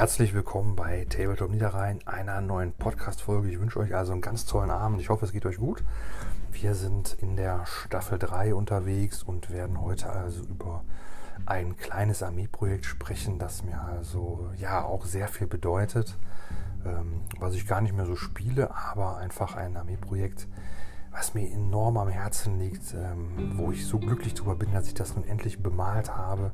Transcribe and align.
herzlich 0.00 0.32
willkommen 0.32 0.76
bei 0.76 1.04
Tabletop 1.10 1.50
Niederrhein, 1.50 2.00
einer 2.06 2.40
neuen 2.40 2.72
Podcast-Folge. 2.72 3.50
Ich 3.50 3.60
wünsche 3.60 3.80
euch 3.80 3.94
also 3.94 4.12
einen 4.12 4.22
ganz 4.22 4.46
tollen 4.46 4.70
Abend. 4.70 4.98
Ich 4.98 5.10
hoffe, 5.10 5.26
es 5.26 5.32
geht 5.32 5.44
euch 5.44 5.58
gut. 5.58 5.84
Wir 6.52 6.74
sind 6.74 7.18
in 7.20 7.36
der 7.36 7.66
Staffel 7.66 8.18
3 8.18 8.54
unterwegs 8.54 9.22
und 9.22 9.50
werden 9.50 9.78
heute 9.78 10.08
also 10.08 10.42
über 10.44 10.84
ein 11.44 11.76
kleines 11.76 12.22
Armeeprojekt 12.22 12.86
sprechen, 12.86 13.38
das 13.38 13.62
mir 13.62 13.78
also 13.78 14.48
ja 14.56 14.82
auch 14.82 15.04
sehr 15.04 15.28
viel 15.28 15.46
bedeutet, 15.46 16.16
ähm, 16.86 17.20
was 17.38 17.54
ich 17.54 17.66
gar 17.66 17.82
nicht 17.82 17.94
mehr 17.94 18.06
so 18.06 18.16
spiele, 18.16 18.74
aber 18.74 19.18
einfach 19.18 19.54
ein 19.54 19.76
Armeeprojekt, 19.76 20.48
was 21.12 21.34
mir 21.34 21.50
enorm 21.50 21.96
am 21.96 22.08
Herzen 22.08 22.58
liegt, 22.58 22.94
ähm, 22.94 23.52
wo 23.56 23.72
ich 23.72 23.86
so 23.86 23.98
glücklich 23.98 24.34
darüber 24.34 24.54
bin, 24.54 24.72
dass 24.72 24.86
ich 24.86 24.94
das 24.94 25.16
nun 25.16 25.24
endlich 25.26 25.60
bemalt 25.60 26.16
habe. 26.16 26.52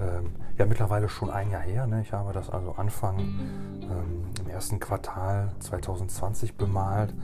Ähm, 0.00 0.32
ja, 0.58 0.66
mittlerweile 0.66 1.08
schon 1.08 1.30
ein 1.30 1.50
Jahr 1.50 1.62
her. 1.62 1.86
Ne? 1.86 2.02
Ich 2.02 2.12
habe 2.12 2.32
das 2.32 2.50
also 2.50 2.72
Anfang 2.72 3.18
ähm, 3.18 4.24
im 4.40 4.48
ersten 4.50 4.78
Quartal 4.78 5.52
2020 5.60 6.56
bemalt. 6.56 7.14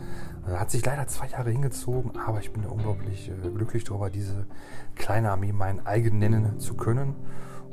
Äh, 0.49 0.57
hat 0.57 0.71
sich 0.71 0.85
leider 0.85 1.07
zwei 1.07 1.27
Jahre 1.27 1.51
hingezogen, 1.51 2.13
aber 2.19 2.41
ich 2.41 2.53
bin 2.53 2.63
ja 2.63 2.71
unglaublich 2.71 3.31
äh, 3.31 3.51
glücklich 3.51 3.85
darüber, 3.85 4.09
diese 4.09 4.47
kleine 4.95 5.33
Armee 5.33 5.53
mein 5.53 5.87
eigen 5.87 6.19
nennen 6.19 6.59
zu 6.61 6.75
können 6.75 7.15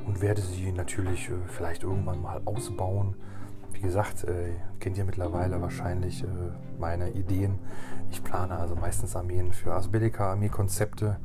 und 0.05 0.21
werde 0.21 0.41
sie 0.41 0.71
natürlich 0.74 1.30
äh, 1.30 1.34
vielleicht 1.48 1.84
irgendwann 1.84 2.21
mal 2.21 2.41
ausbauen 2.44 3.16
wie 3.77 3.81
gesagt, 3.81 4.23
äh, 4.23 4.54
kennt 4.80 4.98
ihr 4.98 5.05
mittlerweile 5.05 5.62
wahrscheinlich 5.62 6.23
äh, 6.23 6.27
meine 6.80 7.12
Ideen. 7.12 7.59
Ich 8.09 8.23
plane 8.23 8.58
also 8.58 8.76
meistens 8.76 9.16
Armeen 9.16 9.54
für 9.54 9.73
Asbellica, 9.73 10.31
Armeekonzepte. 10.31 11.18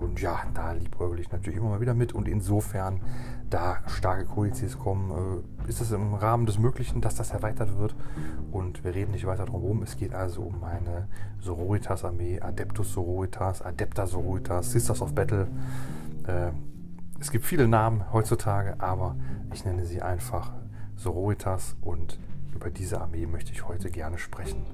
Und 0.00 0.20
ja, 0.20 0.40
da 0.52 0.72
liebäugel 0.72 1.20
ich 1.20 1.30
natürlich 1.30 1.60
immer 1.60 1.68
mal 1.70 1.80
wieder 1.80 1.94
mit. 1.94 2.12
Und 2.12 2.26
insofern, 2.26 3.00
da 3.50 3.76
starke 3.86 4.24
Kodizes 4.24 4.76
kommen, 4.76 5.44
äh, 5.64 5.68
ist 5.68 5.80
es 5.80 5.92
im 5.92 6.14
Rahmen 6.14 6.44
des 6.44 6.58
Möglichen, 6.58 7.00
dass 7.00 7.14
das 7.14 7.30
erweitert 7.30 7.78
wird. 7.78 7.94
Und 8.50 8.82
wir 8.82 8.96
reden 8.96 9.12
nicht 9.12 9.26
weiter 9.26 9.44
drum 9.44 9.60
herum. 9.60 9.82
Es 9.84 9.96
geht 9.96 10.12
also 10.12 10.42
um 10.42 10.58
meine 10.60 11.06
Sororitas-Armee, 11.40 12.40
Adeptus 12.40 12.92
Sororitas, 12.92 13.62
Adepta 13.62 14.08
Sororitas, 14.08 14.72
Sisters 14.72 15.00
of 15.02 15.14
Battle. 15.14 15.46
Äh, 16.26 16.50
es 17.20 17.30
gibt 17.30 17.44
viele 17.44 17.68
Namen 17.68 18.12
heutzutage, 18.12 18.74
aber 18.80 19.14
ich 19.52 19.64
nenne 19.64 19.84
sie 19.84 20.02
einfach 20.02 20.50
Sororitas 20.96 21.76
und 21.80 22.18
über 22.54 22.70
diese 22.70 23.00
Armee 23.00 23.26
möchte 23.26 23.52
ich 23.52 23.66
heute 23.66 23.90
gerne 23.90 24.18
sprechen. 24.18 24.64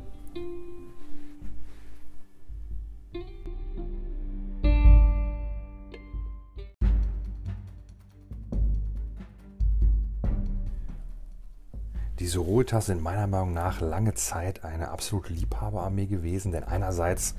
Die 12.19 12.27
Sororitas 12.27 12.87
sind 12.87 13.01
meiner 13.01 13.29
Meinung 13.29 13.55
nach 13.55 13.81
lange 13.81 14.13
Zeit 14.15 14.65
eine 14.65 14.91
absolute 14.91 15.33
Liebhaberarmee 15.33 16.07
gewesen, 16.07 16.51
denn 16.51 16.65
einerseits 16.65 17.37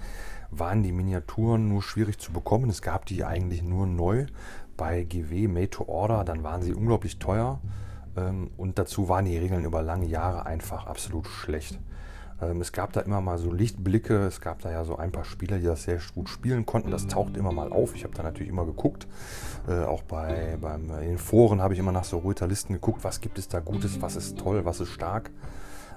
waren 0.52 0.84
die 0.84 0.94
Miniaturen 0.94 1.68
nur 1.68 1.84
schwierig 1.84 2.18
zu 2.18 2.32
bekommen. 2.32 2.70
Es 2.70 2.82
gab 2.82 3.06
die 3.06 3.26
eigentlich 3.26 3.62
nur 3.62 3.86
neu 3.86 4.26
bei 4.78 5.04
GW 5.04 5.48
Made 5.50 5.70
to 5.70 5.88
Order, 5.88 6.24
dann 6.24 6.44
waren 6.44 6.62
sie 6.62 6.74
unglaublich 6.74 7.20
teuer. 7.20 7.60
Ähm, 8.20 8.52
und 8.58 8.80
dazu 8.80 9.10
waren 9.10 9.26
die 9.26 9.38
Regeln 9.38 9.66
über 9.66 9.82
lange 9.82 10.06
Jahre 10.06 10.46
einfach 10.46 10.86
absolut 10.86 11.28
schlecht. 11.28 11.80
Ähm, 12.42 12.62
es 12.62 12.72
gab 12.72 12.94
da 12.94 13.02
immer 13.02 13.22
mal 13.22 13.38
so 13.38 13.52
Lichtblicke, 13.52 14.26
es 14.26 14.42
gab 14.42 14.62
da 14.62 14.72
ja 14.72 14.84
so 14.84 14.98
ein 14.98 15.12
paar 15.12 15.26
Spieler, 15.26 15.58
die 15.58 15.66
das 15.66 15.84
sehr 15.84 16.00
gut 16.14 16.30
spielen 16.30 16.66
konnten. 16.66 16.92
Das 16.92 17.08
taucht 17.08 17.38
immer 17.38 17.52
mal 17.52 17.72
auf. 17.72 17.96
Ich 17.96 18.04
habe 18.04 18.16
da 18.16 18.24
natürlich 18.24 18.50
immer 18.50 18.66
geguckt. 18.66 19.08
Äh, 19.68 19.84
auch 19.84 20.04
bei, 20.04 20.58
beim, 20.60 20.90
in 21.02 21.10
den 21.10 21.18
Foren 21.18 21.62
habe 21.62 21.74
ich 21.74 21.80
immer 21.80 21.92
nach 21.92 22.06
so 22.06 22.18
Ruita-Listen 22.20 22.74
geguckt, 22.74 23.04
was 23.04 23.22
gibt 23.22 23.38
es 23.38 23.48
da 23.48 23.60
Gutes, 23.60 24.02
was 24.02 24.16
ist 24.16 24.38
toll, 24.38 24.66
was 24.66 24.80
ist 24.80 24.90
stark. 24.90 25.32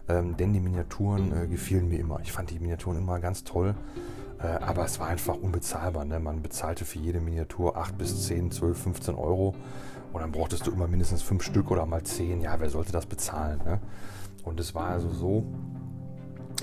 Ähm, 0.08 0.36
denn 0.36 0.52
die 0.52 0.60
Miniaturen 0.60 1.32
äh, 1.32 1.46
gefielen 1.46 1.88
mir 1.88 2.00
immer. 2.00 2.20
Ich 2.22 2.32
fand 2.32 2.50
die 2.50 2.58
Miniaturen 2.58 2.98
immer 2.98 3.20
ganz 3.20 3.44
toll. 3.44 3.74
Äh, 4.42 4.46
aber 4.46 4.84
es 4.84 4.98
war 4.98 5.06
einfach 5.06 5.36
unbezahlbar. 5.36 6.04
Ne? 6.04 6.18
Man 6.18 6.42
bezahlte 6.42 6.84
für 6.84 6.98
jede 6.98 7.20
Miniatur 7.20 7.76
8 7.76 7.96
bis 7.96 8.26
10, 8.26 8.50
12, 8.50 8.82
15 8.82 9.14
Euro. 9.14 9.54
Und 10.12 10.20
dann 10.20 10.32
brauchtest 10.32 10.66
du 10.66 10.72
immer 10.72 10.88
mindestens 10.88 11.22
5 11.22 11.42
Stück 11.42 11.70
oder 11.70 11.86
mal 11.86 12.02
10. 12.02 12.40
Ja, 12.40 12.58
wer 12.58 12.70
sollte 12.70 12.92
das 12.92 13.06
bezahlen? 13.06 13.60
Ne? 13.64 13.80
Und 14.44 14.60
es 14.60 14.74
war 14.74 14.88
also 14.88 15.08
so, 15.08 15.46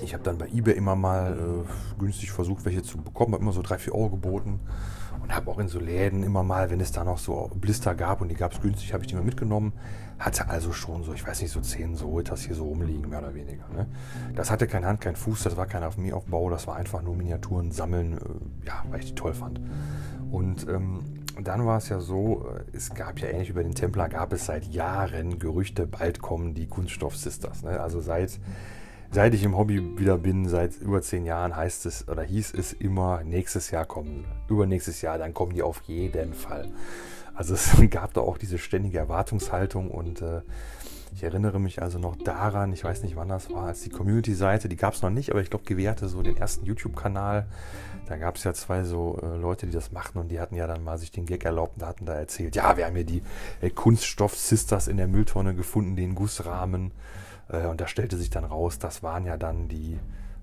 ich 0.02 0.14
habe 0.14 0.22
dann 0.22 0.38
bei 0.38 0.48
eBay 0.48 0.74
immer 0.74 0.96
mal 0.96 1.38
äh, 1.38 1.98
günstig 2.00 2.30
versucht, 2.30 2.64
welche 2.64 2.82
zu 2.82 2.98
bekommen, 2.98 3.34
habe 3.34 3.42
immer 3.42 3.52
so 3.52 3.62
3, 3.62 3.78
4 3.78 3.94
Euro 3.94 4.10
geboten 4.10 4.60
und 5.22 5.34
habe 5.34 5.50
auch 5.50 5.58
in 5.58 5.68
so 5.68 5.78
Läden 5.78 6.22
immer 6.22 6.42
mal, 6.42 6.70
wenn 6.70 6.80
es 6.80 6.92
da 6.92 7.04
noch 7.04 7.18
so 7.18 7.50
Blister 7.54 7.94
gab 7.94 8.20
und 8.20 8.28
die 8.28 8.34
gab 8.34 8.52
es 8.52 8.60
günstig, 8.60 8.92
habe 8.92 9.02
ich 9.02 9.08
die 9.08 9.14
mal 9.14 9.24
mitgenommen. 9.24 9.72
Hatte 10.18 10.48
also 10.48 10.72
schon 10.72 11.02
so, 11.02 11.14
ich 11.14 11.26
weiß 11.26 11.40
nicht, 11.40 11.50
so 11.50 11.60
10 11.60 11.96
so 11.96 12.20
das 12.20 12.42
hier 12.42 12.54
so 12.54 12.64
rumliegen, 12.64 13.08
mehr 13.08 13.20
oder 13.20 13.34
weniger. 13.34 13.64
Ne? 13.74 13.86
Das 14.34 14.50
hatte 14.50 14.66
keine 14.66 14.86
Hand, 14.86 15.00
kein 15.00 15.16
Fuß, 15.16 15.42
das 15.42 15.56
war 15.56 15.66
kein 15.66 15.82
Armeeaufbau, 15.82 16.50
das 16.50 16.66
war 16.66 16.76
einfach 16.76 17.02
nur 17.02 17.16
Miniaturen 17.16 17.70
sammeln, 17.70 18.18
äh, 18.18 18.66
ja, 18.66 18.84
weil 18.90 19.00
ich 19.00 19.06
die 19.06 19.14
toll 19.14 19.32
fand. 19.32 19.60
Und 20.30 20.68
ähm, 20.68 21.00
dann 21.40 21.66
war 21.66 21.78
es 21.78 21.88
ja 21.88 22.00
so, 22.00 22.46
äh, 22.48 22.76
es 22.76 22.94
gab 22.94 23.18
ja 23.18 23.28
ähnlich 23.28 23.50
über 23.50 23.62
den 23.62 23.74
Templar, 23.74 24.08
gab 24.08 24.32
es 24.32 24.46
seit 24.46 24.64
Jahren 24.66 25.38
Gerüchte, 25.38 25.86
bald 25.86 26.20
kommen 26.20 26.54
die 26.54 26.66
Kunststoff-Sisters. 26.66 27.62
Ne? 27.62 27.80
Also 27.80 28.00
seit 28.00 28.38
seit 29.10 29.34
ich 29.34 29.42
im 29.42 29.56
Hobby 29.56 29.98
wieder 29.98 30.18
bin, 30.18 30.48
seit 30.48 30.76
über 30.76 31.02
zehn 31.02 31.26
Jahren, 31.26 31.56
heißt 31.56 31.86
es 31.86 32.08
oder 32.08 32.22
hieß 32.22 32.54
es 32.54 32.72
immer, 32.72 33.24
nächstes 33.24 33.70
Jahr 33.70 33.84
kommen, 33.84 34.24
übernächstes 34.48 35.02
Jahr, 35.02 35.18
dann 35.18 35.34
kommen 35.34 35.52
die 35.52 35.62
auf 35.62 35.82
jeden 35.82 36.34
Fall. 36.34 36.68
Also 37.34 37.54
es 37.54 37.72
gab 37.90 38.14
da 38.14 38.20
auch 38.20 38.38
diese 38.38 38.58
ständige 38.58 38.98
Erwartungshaltung 38.98 39.90
und 39.90 40.22
äh, 40.22 40.42
ich 41.12 41.22
erinnere 41.22 41.58
mich 41.58 41.82
also 41.82 41.98
noch 41.98 42.16
daran, 42.16 42.72
ich 42.72 42.84
weiß 42.84 43.02
nicht 43.02 43.16
wann 43.16 43.28
das 43.28 43.50
war, 43.50 43.64
als 43.64 43.82
die 43.82 43.90
Community-Seite, 43.90 44.68
die 44.68 44.76
gab 44.76 44.94
es 44.94 45.02
noch 45.02 45.10
nicht, 45.10 45.30
aber 45.30 45.40
ich 45.40 45.50
glaube, 45.50 45.64
GW 45.64 45.88
hatte 45.88 46.08
so 46.08 46.22
den 46.22 46.36
ersten 46.36 46.64
YouTube-Kanal. 46.64 47.46
Da 48.06 48.16
gab 48.16 48.36
es 48.36 48.44
ja 48.44 48.52
zwei 48.54 48.82
so 48.82 49.18
äh, 49.22 49.36
Leute, 49.36 49.66
die 49.66 49.72
das 49.72 49.92
machten 49.92 50.18
und 50.18 50.28
die 50.28 50.40
hatten 50.40 50.56
ja 50.56 50.66
dann 50.66 50.82
mal 50.82 50.98
sich 50.98 51.10
den 51.10 51.26
Gag 51.26 51.44
erlaubt 51.44 51.76
und 51.76 51.86
hatten 51.86 52.06
da 52.06 52.14
erzählt, 52.14 52.56
ja, 52.56 52.76
wir 52.76 52.86
haben 52.86 52.96
hier 52.96 53.04
die 53.04 53.22
äh, 53.60 53.70
Kunststoff-Sisters 53.70 54.88
in 54.88 54.96
der 54.96 55.06
Mülltonne 55.06 55.54
gefunden, 55.54 55.94
den 55.96 56.14
Gussrahmen. 56.14 56.92
Äh, 57.48 57.66
und 57.66 57.80
da 57.80 57.86
stellte 57.86 58.16
sich 58.16 58.30
dann 58.30 58.44
raus, 58.44 58.78
das 58.78 59.02
waren 59.02 59.26
ja 59.26 59.36
dann 59.36 59.68
die, 59.68 59.98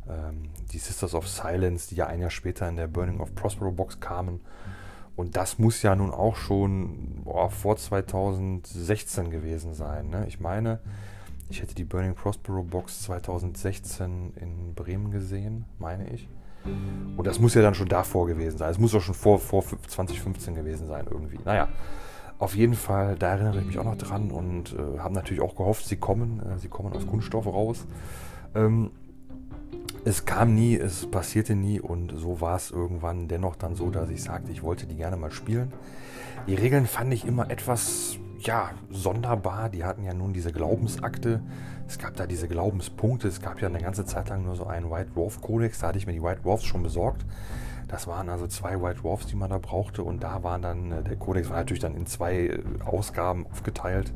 ähm, 0.07 0.49
die 0.71 0.79
Sisters 0.79 1.13
of 1.13 1.27
Silence, 1.27 1.89
die 1.89 1.95
ja 1.95 2.07
ein 2.07 2.21
Jahr 2.21 2.29
später 2.29 2.69
in 2.69 2.77
der 2.77 2.87
Burning 2.87 3.19
of 3.19 3.35
Prospero 3.35 3.71
Box 3.71 3.99
kamen. 3.99 4.39
Und 5.17 5.35
das 5.35 5.57
muss 5.57 5.81
ja 5.81 5.95
nun 5.95 6.11
auch 6.11 6.35
schon 6.35 7.23
boah, 7.23 7.49
vor 7.49 7.75
2016 7.75 9.31
gewesen 9.31 9.73
sein. 9.73 10.09
Ne? 10.09 10.25
Ich 10.27 10.39
meine, 10.39 10.79
ich 11.49 11.61
hätte 11.61 11.73
die 11.73 11.83
Burning 11.83 12.13
Prospero 12.13 12.61
Box 12.63 13.01
2016 13.01 14.33
in 14.39 14.75
Bremen 14.75 15.09
gesehen, 15.09 15.65
meine 15.79 16.07
ich. 16.11 16.29
Und 17.15 17.25
das 17.25 17.39
muss 17.39 17.55
ja 17.55 17.61
dann 17.63 17.73
schon 17.73 17.87
davor 17.87 18.27
gewesen 18.27 18.57
sein. 18.59 18.69
Es 18.69 18.77
muss 18.77 18.91
doch 18.91 19.01
schon 19.01 19.15
vor, 19.15 19.39
vor 19.39 19.63
2015 19.87 20.53
gewesen 20.53 20.87
sein 20.87 21.05
irgendwie. 21.09 21.39
Naja, 21.43 21.67
auf 22.37 22.55
jeden 22.55 22.75
Fall, 22.75 23.15
da 23.15 23.31
erinnere 23.31 23.59
ich 23.61 23.65
mich 23.65 23.79
auch 23.79 23.85
noch 23.85 23.97
dran 23.97 24.29
und 24.29 24.73
äh, 24.73 24.99
habe 24.99 25.15
natürlich 25.15 25.41
auch 25.41 25.55
gehofft, 25.55 25.85
sie 25.85 25.95
kommen. 25.95 26.41
Äh, 26.41 26.59
sie 26.59 26.67
kommen 26.67 26.93
aus 26.93 27.07
Kunststoff 27.07 27.47
raus. 27.47 27.87
Ähm, 28.53 28.91
es 30.07 30.23
kam 30.23 30.55
nie, 30.55 30.77
es 30.77 31.05
passierte 31.11 31.53
nie 31.53 31.81
und 31.81 32.13
so 32.15 32.39
war 32.39 32.55
es 32.55 32.71
irgendwann 32.71 33.27
dennoch 33.27 33.57
dann 33.57 33.75
so, 33.75 33.89
dass 33.89 34.09
ich 34.09 34.23
sagte, 34.23 34.53
ich 34.53 34.63
wollte 34.63 34.87
die 34.87 34.95
gerne 34.95 35.17
mal 35.17 35.31
spielen. 35.31 35.73
Die 36.47 36.55
Regeln 36.55 36.87
fand 36.87 37.13
ich 37.13 37.25
immer 37.25 37.51
etwas, 37.51 38.17
ja, 38.39 38.71
sonderbar. 38.89 39.67
Die 39.67 39.83
hatten 39.83 40.05
ja 40.05 40.13
nun 40.13 40.31
diese 40.31 40.53
Glaubensakte. 40.53 41.41
Es 41.89 41.99
gab 41.99 42.15
da 42.15 42.25
diese 42.25 42.47
Glaubenspunkte. 42.47 43.27
Es 43.27 43.41
gab 43.41 43.61
ja 43.61 43.67
eine 43.67 43.81
ganze 43.81 44.05
Zeit 44.05 44.29
lang 44.29 44.45
nur 44.45 44.55
so 44.55 44.65
einen 44.65 44.89
White 44.89 45.11
Dwarf 45.13 45.41
Kodex. 45.41 45.79
Da 45.79 45.87
hatte 45.87 45.97
ich 45.97 46.07
mir 46.07 46.13
die 46.13 46.23
White 46.23 46.41
Dwarfs 46.43 46.63
schon 46.63 46.83
besorgt. 46.83 47.25
Das 47.89 48.07
waren 48.07 48.29
also 48.29 48.47
zwei 48.47 48.81
White 48.81 49.01
Dwarfs, 49.01 49.27
die 49.27 49.35
man 49.35 49.49
da 49.49 49.57
brauchte. 49.57 50.03
Und 50.03 50.23
da 50.23 50.41
waren 50.41 50.61
dann, 50.61 50.91
äh, 50.93 51.03
der 51.03 51.17
Codex 51.17 51.49
war 51.49 51.57
natürlich 51.57 51.81
dann 51.81 51.95
in 51.95 52.05
zwei 52.05 52.47
äh, 52.47 52.61
Ausgaben 52.85 53.45
aufgeteilt. 53.47 54.13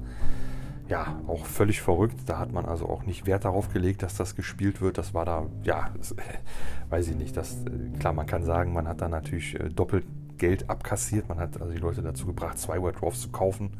Ja, 0.92 1.22
auch 1.28 1.46
völlig 1.46 1.82
verrückt. 1.82 2.18
Da 2.26 2.38
hat 2.38 2.52
man 2.52 2.66
also 2.66 2.88
auch 2.90 3.06
nicht 3.06 3.26
Wert 3.26 3.46
darauf 3.46 3.72
gelegt, 3.72 4.04
dass 4.04 4.18
das 4.18 4.36
gespielt 4.36 4.82
wird. 4.82 4.98
Das 4.98 5.14
war 5.14 5.24
da, 5.24 5.46
ja, 5.64 5.90
das, 5.98 6.16
weiß 6.90 7.08
ich 7.08 7.16
nicht. 7.16 7.38
Das, 7.38 7.64
äh, 7.64 7.98
klar, 7.98 8.14
man 8.14 8.26
kann 8.26 8.44
sagen, 8.44 8.74
man 8.74 8.88
hat 8.88 9.02
da 9.02 9.08
natürlich 9.08 9.58
doppelt 9.74 10.06
Geld 10.38 10.70
abkassiert. 10.70 11.30
Man 11.30 11.40
hat 11.40 11.62
also 11.62 11.74
die 11.74 11.80
Leute 11.80 12.02
dazu 12.02 12.26
gebracht, 12.28 12.58
zwei 12.58 12.82
White 12.84 13.00
Dwarfs 13.00 13.22
zu 13.22 13.30
kaufen. 13.30 13.80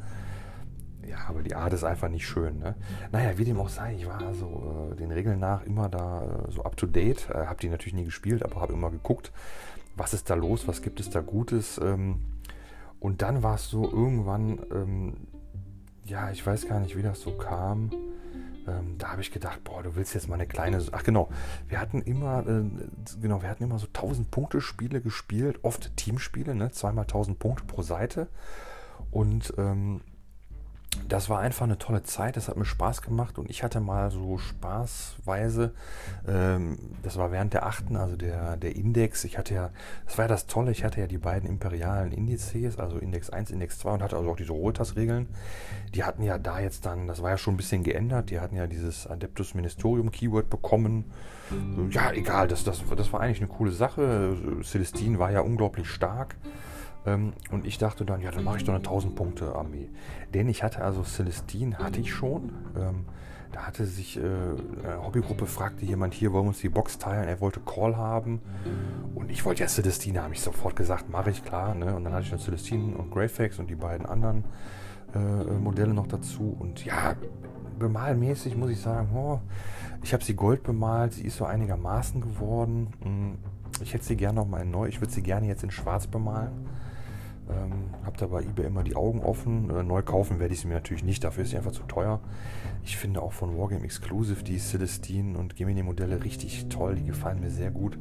Ja, 1.08 1.18
aber 1.28 1.44
die 1.44 1.56
Art 1.56 1.74
ist 1.74 1.84
einfach 1.84 2.08
nicht 2.08 2.26
schön. 2.26 2.60
Ne? 2.60 2.76
Naja, 3.12 3.38
wie 3.38 3.44
dem 3.44 3.60
auch 3.60 3.68
sei, 3.68 3.96
ich 3.96 4.08
war 4.08 4.22
also 4.22 4.92
äh, 4.94 4.96
den 4.96 5.12
Regeln 5.12 5.40
nach 5.40 5.66
immer 5.66 5.90
da 5.90 6.24
äh, 6.48 6.52
so 6.52 6.64
up 6.64 6.78
to 6.78 6.86
date. 6.86 7.30
Äh, 7.30 7.48
habe 7.48 7.60
die 7.60 7.68
natürlich 7.68 7.94
nie 7.94 8.06
gespielt, 8.06 8.44
aber 8.46 8.62
habe 8.62 8.74
immer 8.74 8.90
geguckt 8.90 9.34
was 9.96 10.14
ist 10.14 10.30
da 10.30 10.36
los, 10.36 10.68
was 10.68 10.82
gibt 10.82 11.00
es 11.00 11.10
da 11.10 11.22
Gutes. 11.22 11.80
Ähm, 11.84 12.20
und 13.00 13.22
dann 13.22 13.44
war 13.44 13.56
es 13.56 13.70
so 13.70 13.84
irgendwann, 13.84 14.60
ähm, 14.72 15.14
ja, 16.06 16.32
ich 16.32 16.46
weiß 16.46 16.68
gar 16.68 16.80
nicht, 16.80 16.98
wie 16.98 17.04
das 17.04 17.22
so 17.22 17.32
kam. 17.32 17.92
Ähm, 18.68 18.96
da 18.98 19.12
habe 19.12 19.22
ich 19.22 19.32
gedacht, 19.32 19.64
boah, 19.64 19.82
du 19.82 19.96
willst 19.96 20.14
jetzt 20.14 20.28
mal 20.28 20.36
eine 20.36 20.48
kleine. 20.48 20.84
Ach 20.92 21.04
genau, 21.04 21.30
wir 21.68 21.80
hatten 21.80 22.02
immer, 22.02 22.46
äh, 22.48 22.64
genau, 23.22 23.42
wir 23.42 23.50
hatten 23.50 23.64
immer 23.64 23.80
so 23.80 23.88
1000 23.88 24.30
Punkte 24.30 24.62
Spiele 24.62 25.02
gespielt, 25.02 25.60
oft 25.64 25.96
Teamspiele, 25.98 26.54
ne, 26.56 26.72
zweimal 26.72 27.06
1000 27.06 27.40
Punkte 27.40 27.64
pro 27.66 27.82
Seite. 27.82 28.28
Und 29.10 29.54
ähm, 29.58 30.02
das 31.08 31.30
war 31.30 31.40
einfach 31.40 31.66
eine 31.66 31.78
tolle 31.78 32.04
Zeit, 32.04 32.38
das 32.38 32.48
hat 32.48 32.58
mir 32.58 32.66
Spaß 32.66 33.02
gemacht 33.02 33.38
und 33.38 33.50
ich 33.50 33.64
hatte 33.64 33.80
mal 33.80 34.12
so 34.12 34.38
spaßweise, 34.38 35.74
ähm, 36.28 36.78
das 37.04 37.18
war 37.18 37.32
während 37.32 37.54
der 37.54 37.66
achten, 37.66 37.96
also 37.96 38.16
der, 38.16 38.58
der 38.58 38.76
Index, 38.76 39.24
ich 39.24 39.38
hatte 39.38 39.54
ja, 39.54 39.70
das 40.06 40.18
war 40.18 40.26
ja 40.26 40.30
das 40.30 40.48
Tolle, 40.48 40.72
ich 40.72 40.84
hatte 40.84 41.00
ja 41.00 41.08
die 41.08 41.18
beiden 41.18 41.50
imperialen 41.50 42.12
Indizes, 42.12 42.78
also 42.78 42.98
Index 42.98 43.30
1, 43.30 43.52
Index 43.52 43.80
2 43.80 43.92
und 43.92 44.04
hatte 44.04 44.18
also 44.18 44.32
auch 44.32 44.36
diese 44.36 44.54
Rotas-Regeln. 44.54 45.28
Die 45.94 46.04
hatten 46.04 46.24
ja 46.24 46.38
da 46.38 46.60
jetzt 46.60 46.86
dann, 46.86 47.08
das 47.08 47.22
war 47.22 47.32
ja 47.32 47.38
schon 47.38 47.56
ein 47.56 47.58
bisschen 47.58 47.84
geändert, 47.84 48.30
die 48.30 48.40
hatten 48.40 48.56
ja 48.56 48.68
dieses 48.68 49.08
Adeptus 49.08 49.54
Ministerium 49.54 50.12
Keyword 50.12 50.50
bekommen. 50.50 51.06
Ja, 51.90 52.12
egal, 52.14 52.48
das, 52.48 52.64
das, 52.64 52.82
das 52.96 53.12
war 53.12 53.20
eigentlich 53.20 53.40
eine 53.40 53.50
coole 53.50 53.72
Sache. 53.72 54.38
Celestine 54.64 55.20
war 55.20 55.32
ja 55.32 55.42
unglaublich 55.42 55.90
stark. 55.90 56.38
Ähm, 57.06 57.34
und 57.52 57.66
ich 57.66 57.78
dachte 57.78 58.06
dann, 58.06 58.22
ja, 58.22 58.32
dann 58.32 58.44
mache 58.44 58.58
ich 58.58 58.64
doch 58.64 58.74
eine 58.74 58.84
1000 58.84 59.16
Punkte 59.16 59.56
Armee. 59.56 59.90
Denn 60.34 60.48
ich 60.50 60.64
hatte 60.64 60.84
also 60.84 61.04
Celestine, 61.04 61.78
hatte 61.78 62.00
ich 62.00 62.14
schon. 62.14 62.52
Ähm, 62.78 63.06
da 63.52 63.68
hatte 63.68 63.86
sich 63.86 64.18
äh, 64.18 64.22
eine 64.22 65.04
Hobbygruppe, 65.04 65.46
fragte 65.46 65.86
jemand 65.86 66.14
hier, 66.14 66.32
wollen 66.32 66.46
wir 66.46 66.50
uns 66.50 66.60
die 66.60 66.70
Box 66.70 66.98
teilen? 66.98 67.28
Er 67.28 67.42
wollte 67.42 67.60
Call 67.60 67.98
haben. 67.98 68.42
Und 69.16 69.30
ich 69.30 69.44
wollte 69.44 69.62
ja 69.64 69.68
Celestine, 69.68 70.24
habe 70.24 70.34
ich 70.34 70.42
sofort 70.42 70.76
gesagt, 70.76 71.10
mache 71.10 71.32
ich 71.32 71.44
klar. 71.44 71.76
Ne? 71.76 71.96
Und 71.96 72.06
dann 72.06 72.14
hatte 72.14 72.24
ich 72.24 72.30
dann 72.30 72.40
Celestine 72.40 72.96
und 72.96 73.12
Greyfax 73.12 73.60
und 73.60 73.70
die 73.70 73.76
beiden 73.76 74.06
anderen 74.06 74.46
äh, 75.14 75.20
Modelle 75.20 75.94
noch 75.94 76.08
dazu. 76.08 76.56
Und 76.58 76.86
ja, 76.86 77.16
bemalmäßig 77.78 78.56
muss 78.56 78.70
ich 78.70 78.80
sagen, 78.80 79.10
oh, 79.16 79.40
ich 80.04 80.14
habe 80.14 80.24
sie 80.24 80.36
gold 80.36 80.64
bemalt, 80.64 81.14
sie 81.14 81.24
ist 81.24 81.38
so 81.38 81.46
einigermaßen 81.46 82.22
geworden. 82.22 82.94
Hm, 83.02 83.38
ich 83.82 83.94
hätte 83.94 84.06
sie 84.06 84.16
gerne 84.16 84.36
noch 84.36 84.48
mal 84.48 84.66
neu, 84.66 84.88
ich 84.88 85.02
würde 85.02 85.12
sie 85.12 85.24
gerne 85.24 85.48
jetzt 85.48 85.64
in 85.64 85.72
schwarz 85.72 86.08
bemalen. 86.08 86.52
Ähm, 87.52 88.06
habe 88.06 88.18
da 88.18 88.28
bei 88.28 88.42
eBay 88.42 88.66
immer 88.66 88.84
die 88.84 88.96
Augen 88.96 89.22
offen. 89.22 89.70
Äh, 89.70 89.84
neu 89.84 90.02
kaufen 90.02 90.40
werde 90.40 90.54
ich 90.54 90.62
sie 90.62 90.68
mir 90.68 90.76
natürlich 90.76 91.04
nicht, 91.04 91.24
dafür 91.24 91.44
ist 91.44 91.52
sie 91.52 91.58
einfach 91.58 91.72
zu 91.72 91.84
teuer. 91.84 92.20
Ich 92.84 92.98
finde 92.98 93.22
auch 93.22 93.34
von 93.34 93.58
Wargame 93.58 93.84
Exclusive 93.84 94.44
die 94.44 94.58
Celestine 94.58 95.38
und 95.38 95.56
Gemini 95.56 95.84
Modelle 95.84 96.24
richtig 96.24 96.68
toll, 96.70 96.96
die 96.96 97.06
gefallen 97.06 97.40
mir 97.40 97.52
sehr 97.52 97.72
gut. 97.72 97.98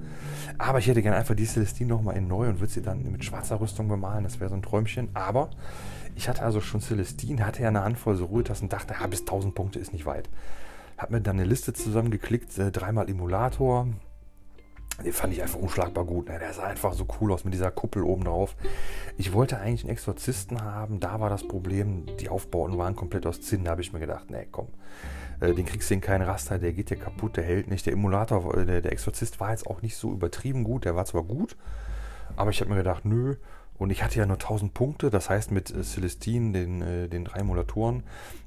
Aber 0.58 0.78
ich 0.78 0.86
hätte 0.86 1.02
gerne 1.02 1.16
einfach 1.16 1.34
die 1.34 1.44
Celestine 1.44 1.90
nochmal 1.90 2.16
in 2.16 2.28
neu 2.28 2.48
und 2.48 2.60
würde 2.60 2.72
sie 2.72 2.82
dann 2.82 3.10
mit 3.10 3.24
schwarzer 3.24 3.60
Rüstung 3.60 3.88
bemalen, 3.88 4.24
das 4.24 4.40
wäre 4.40 4.50
so 4.50 4.56
ein 4.56 4.62
Träumchen. 4.62 5.08
Aber 5.14 5.50
ich 6.14 6.28
hatte 6.28 6.42
also 6.42 6.60
schon 6.60 6.80
Celestine, 6.80 7.46
hatte 7.46 7.62
ja 7.62 7.68
eine 7.68 7.84
Handvoll 7.84 8.16
so 8.16 8.26
Ruhetas 8.26 8.62
und 8.62 8.72
dachte, 8.72 8.94
ja, 8.98 9.06
bis 9.06 9.20
1000 9.20 9.54
Punkte 9.54 9.78
ist 9.78 9.92
nicht 9.92 10.06
weit. 10.06 10.28
Habe 10.96 11.14
mir 11.14 11.20
dann 11.20 11.36
eine 11.36 11.48
Liste 11.48 11.72
zusammengeklickt, 11.72 12.58
äh, 12.58 12.70
dreimal 12.70 13.08
Emulator, 13.08 13.88
den 15.04 15.12
fand 15.12 15.32
ich 15.32 15.42
einfach 15.42 15.58
unschlagbar 15.58 16.04
gut. 16.04 16.28
Ne? 16.28 16.38
Der 16.38 16.52
sah 16.52 16.64
einfach 16.64 16.92
so 16.92 17.06
cool 17.20 17.32
aus 17.32 17.44
mit 17.44 17.54
dieser 17.54 17.70
Kuppel 17.70 18.02
oben 18.02 18.24
drauf. 18.24 18.56
Ich 19.16 19.32
wollte 19.32 19.58
eigentlich 19.58 19.82
einen 19.82 19.92
Exorzisten 19.92 20.62
haben. 20.62 21.00
Da 21.00 21.20
war 21.20 21.30
das 21.30 21.46
Problem, 21.46 22.06
die 22.20 22.28
Aufbauten 22.28 22.78
waren 22.78 22.96
komplett 22.96 23.26
aus 23.26 23.40
Zinn. 23.40 23.64
Da 23.64 23.72
habe 23.72 23.80
ich 23.80 23.92
mir 23.92 24.00
gedacht, 24.00 24.30
nee, 24.30 24.46
komm, 24.50 24.68
äh, 25.40 25.54
den 25.54 25.66
kriegst 25.66 25.90
du 25.90 25.94
in 25.94 26.00
keinen 26.00 26.22
Raster, 26.22 26.58
der 26.58 26.72
geht 26.72 26.90
dir 26.90 26.96
kaputt, 26.96 27.36
der 27.36 27.44
hält 27.44 27.68
nicht. 27.68 27.86
Der 27.86 27.94
Emulator, 27.94 28.56
äh, 28.56 28.66
der, 28.66 28.80
der 28.80 28.92
Exorzist 28.92 29.40
war 29.40 29.50
jetzt 29.50 29.66
auch 29.66 29.82
nicht 29.82 29.96
so 29.96 30.12
übertrieben 30.12 30.64
gut. 30.64 30.84
Der 30.84 30.96
war 30.96 31.04
zwar 31.04 31.22
gut, 31.22 31.56
aber 32.36 32.50
ich 32.50 32.60
habe 32.60 32.70
mir 32.70 32.76
gedacht, 32.76 33.04
nö, 33.04 33.36
und 33.80 33.88
ich 33.88 34.04
hatte 34.04 34.18
ja 34.18 34.26
nur 34.26 34.36
1000 34.36 34.74
Punkte, 34.74 35.08
das 35.08 35.30
heißt 35.30 35.52
mit 35.52 35.74
äh, 35.74 35.82
Celestine, 35.82 36.52
den, 36.52 36.82
äh, 36.82 37.08
den 37.08 37.24
drei 37.24 37.40
Emulatoren. 37.40 38.02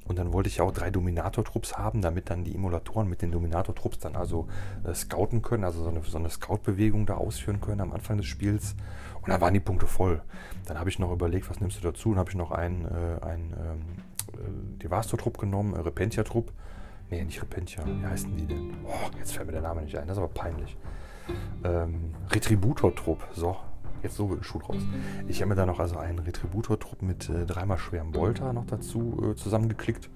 Und 0.06 0.16
dann 0.16 0.32
wollte 0.32 0.48
ich 0.48 0.58
ja 0.58 0.64
auch 0.64 0.70
drei 0.70 0.92
Dominator-Trupps 0.92 1.76
haben, 1.76 2.02
damit 2.02 2.30
dann 2.30 2.44
die 2.44 2.54
Emulatoren 2.54 3.08
mit 3.08 3.20
den 3.20 3.32
Dominator-Trupps 3.32 3.98
dann 3.98 4.14
also 4.14 4.46
äh, 4.84 4.94
scouten 4.94 5.42
können, 5.42 5.64
also 5.64 5.82
so 5.82 5.88
eine, 5.88 6.02
so 6.02 6.18
eine 6.18 6.30
Scout-Bewegung 6.30 7.04
da 7.06 7.14
ausführen 7.14 7.60
können 7.60 7.80
am 7.80 7.92
Anfang 7.92 8.16
des 8.16 8.26
Spiels. 8.26 8.76
Und 9.22 9.30
dann 9.30 9.40
waren 9.40 9.52
die 9.52 9.60
Punkte 9.60 9.88
voll. 9.88 10.22
Dann 10.66 10.78
habe 10.78 10.88
ich 10.88 11.00
noch 11.00 11.10
überlegt, 11.10 11.50
was 11.50 11.58
nimmst 11.58 11.78
du 11.78 11.82
dazu? 11.82 12.10
Und 12.10 12.18
habe 12.18 12.30
ich 12.30 12.36
noch 12.36 12.52
einen, 12.52 12.84
äh, 12.84 13.24
einen 13.24 13.54
ähm, 13.58 13.80
äh, 14.34 14.82
Devastor-Trupp 14.84 15.38
genommen, 15.38 15.74
äh, 15.74 15.80
Repentia-Trupp. 15.80 16.52
Nee, 17.10 17.24
nicht 17.24 17.42
Repentia. 17.42 17.82
Wie 17.84 18.06
heißen 18.06 18.36
die 18.36 18.46
denn? 18.46 18.74
Oh, 18.84 19.10
jetzt 19.18 19.32
fällt 19.32 19.46
mir 19.46 19.52
der 19.52 19.62
Name 19.62 19.82
nicht 19.82 19.96
ein, 19.96 20.06
das 20.06 20.16
ist 20.16 20.22
aber 20.22 20.32
peinlich. 20.32 20.76
Ähm, 21.64 22.14
Retributor-Trupp, 22.30 23.26
so, 23.32 23.56
Jetzt 24.04 24.16
so 24.16 24.28
wird 24.28 24.42
ein 24.42 24.44
Schuh 24.44 24.58
draus. 24.58 24.76
Ich 25.26 25.40
habe 25.40 25.48
mir 25.48 25.54
da 25.54 25.64
noch 25.64 25.80
also 25.80 25.96
einen 25.96 26.18
Retributor-Trupp 26.18 27.00
mit 27.00 27.30
äh, 27.30 27.46
dreimal 27.46 27.78
schwerem 27.78 28.12
Bolter 28.12 28.52
noch 28.52 28.66
dazu 28.66 29.30
äh, 29.30 29.34
zusammengeklickt. 29.34 30.10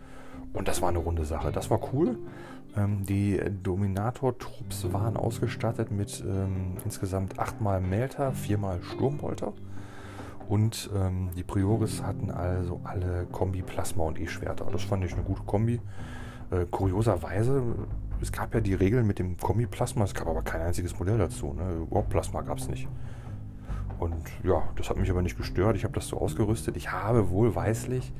Und 0.53 0.69
das 0.69 0.83
war 0.83 0.91
eine 0.91 0.99
runde 0.99 1.25
Sache. 1.25 1.51
Das 1.51 1.71
war 1.71 1.81
cool. 1.93 2.19
Ähm, 2.77 3.05
die 3.07 3.41
Dominator-Trupps 3.63 4.93
waren 4.93 5.17
ausgestattet 5.17 5.91
mit 5.91 6.23
ähm, 6.27 6.77
insgesamt 6.85 7.39
achtmal 7.39 7.81
Melter, 7.81 8.33
viermal 8.33 8.83
Sturmbolter. 8.83 9.55
Und 10.49 10.91
ähm, 10.95 11.31
die 11.35 11.43
Prioris 11.43 12.03
hatten 12.03 12.31
also 12.31 12.81
alle 12.85 13.27
Kombi 13.33 13.63
Plasma 13.63 14.05
und 14.05 14.21
E-Schwerter. 14.21 14.67
Das 14.71 14.83
fand 14.83 15.03
ich 15.03 15.15
eine 15.15 15.23
gute 15.23 15.43
Kombi. 15.43 15.81
Äh, 16.51 16.67
kurioserweise, 16.71 17.63
es 18.21 18.33
gab 18.33 18.55
ja 18.55 18.61
die 18.61 18.75
Regeln 18.75 19.07
mit 19.07 19.19
dem 19.19 19.39
Kombi 19.39 19.67
Plasma, 19.67 20.05
es 20.05 20.15
gab 20.15 20.27
aber 20.27 20.43
kein 20.43 20.61
einziges 20.61 20.99
Modell 20.99 21.17
dazu. 21.17 21.55
Ne? 21.55 21.83
Überhaupt 21.87 22.11
Plasma 22.11 22.43
gab 22.43 22.59
es 22.59 22.69
nicht. 22.69 22.87
Und 23.99 24.25
ja, 24.45 24.63
das 24.77 24.91
hat 24.91 24.97
mich 24.97 25.11
aber 25.11 25.23
nicht 25.23 25.37
gestört. 25.37 25.77
Ich 25.77 25.85
habe 25.85 25.95
das 25.95 26.09
so 26.09 26.19
ausgerüstet. 26.19 26.77
Ich 26.77 26.93
habe 26.93 27.31
wohlweislich 27.31 28.13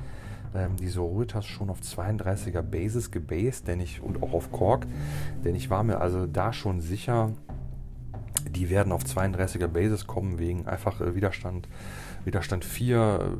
ähm, 0.55 0.75
die 0.75 0.87
Sororitas 0.87 1.45
schon 1.45 1.69
auf 1.69 1.79
32er 1.81 2.61
Basis 2.61 3.11
gebased, 3.11 3.67
denn 3.67 3.79
ich, 3.79 4.01
und 4.01 4.21
auch 4.23 4.33
auf 4.33 4.51
Kork, 4.51 4.87
denn 5.43 5.55
ich 5.55 5.69
war 5.69 5.83
mir 5.83 6.01
also 6.01 6.25
da 6.25 6.53
schon 6.53 6.81
sicher, 6.81 7.31
die 8.55 8.69
werden 8.69 8.91
auf 8.91 9.03
32er 9.03 9.67
Basis 9.67 10.07
kommen 10.07 10.39
wegen 10.39 10.67
einfach 10.67 11.01
äh, 11.01 11.15
Widerstand, 11.15 11.67
Widerstand 12.25 12.65
4 12.65 13.37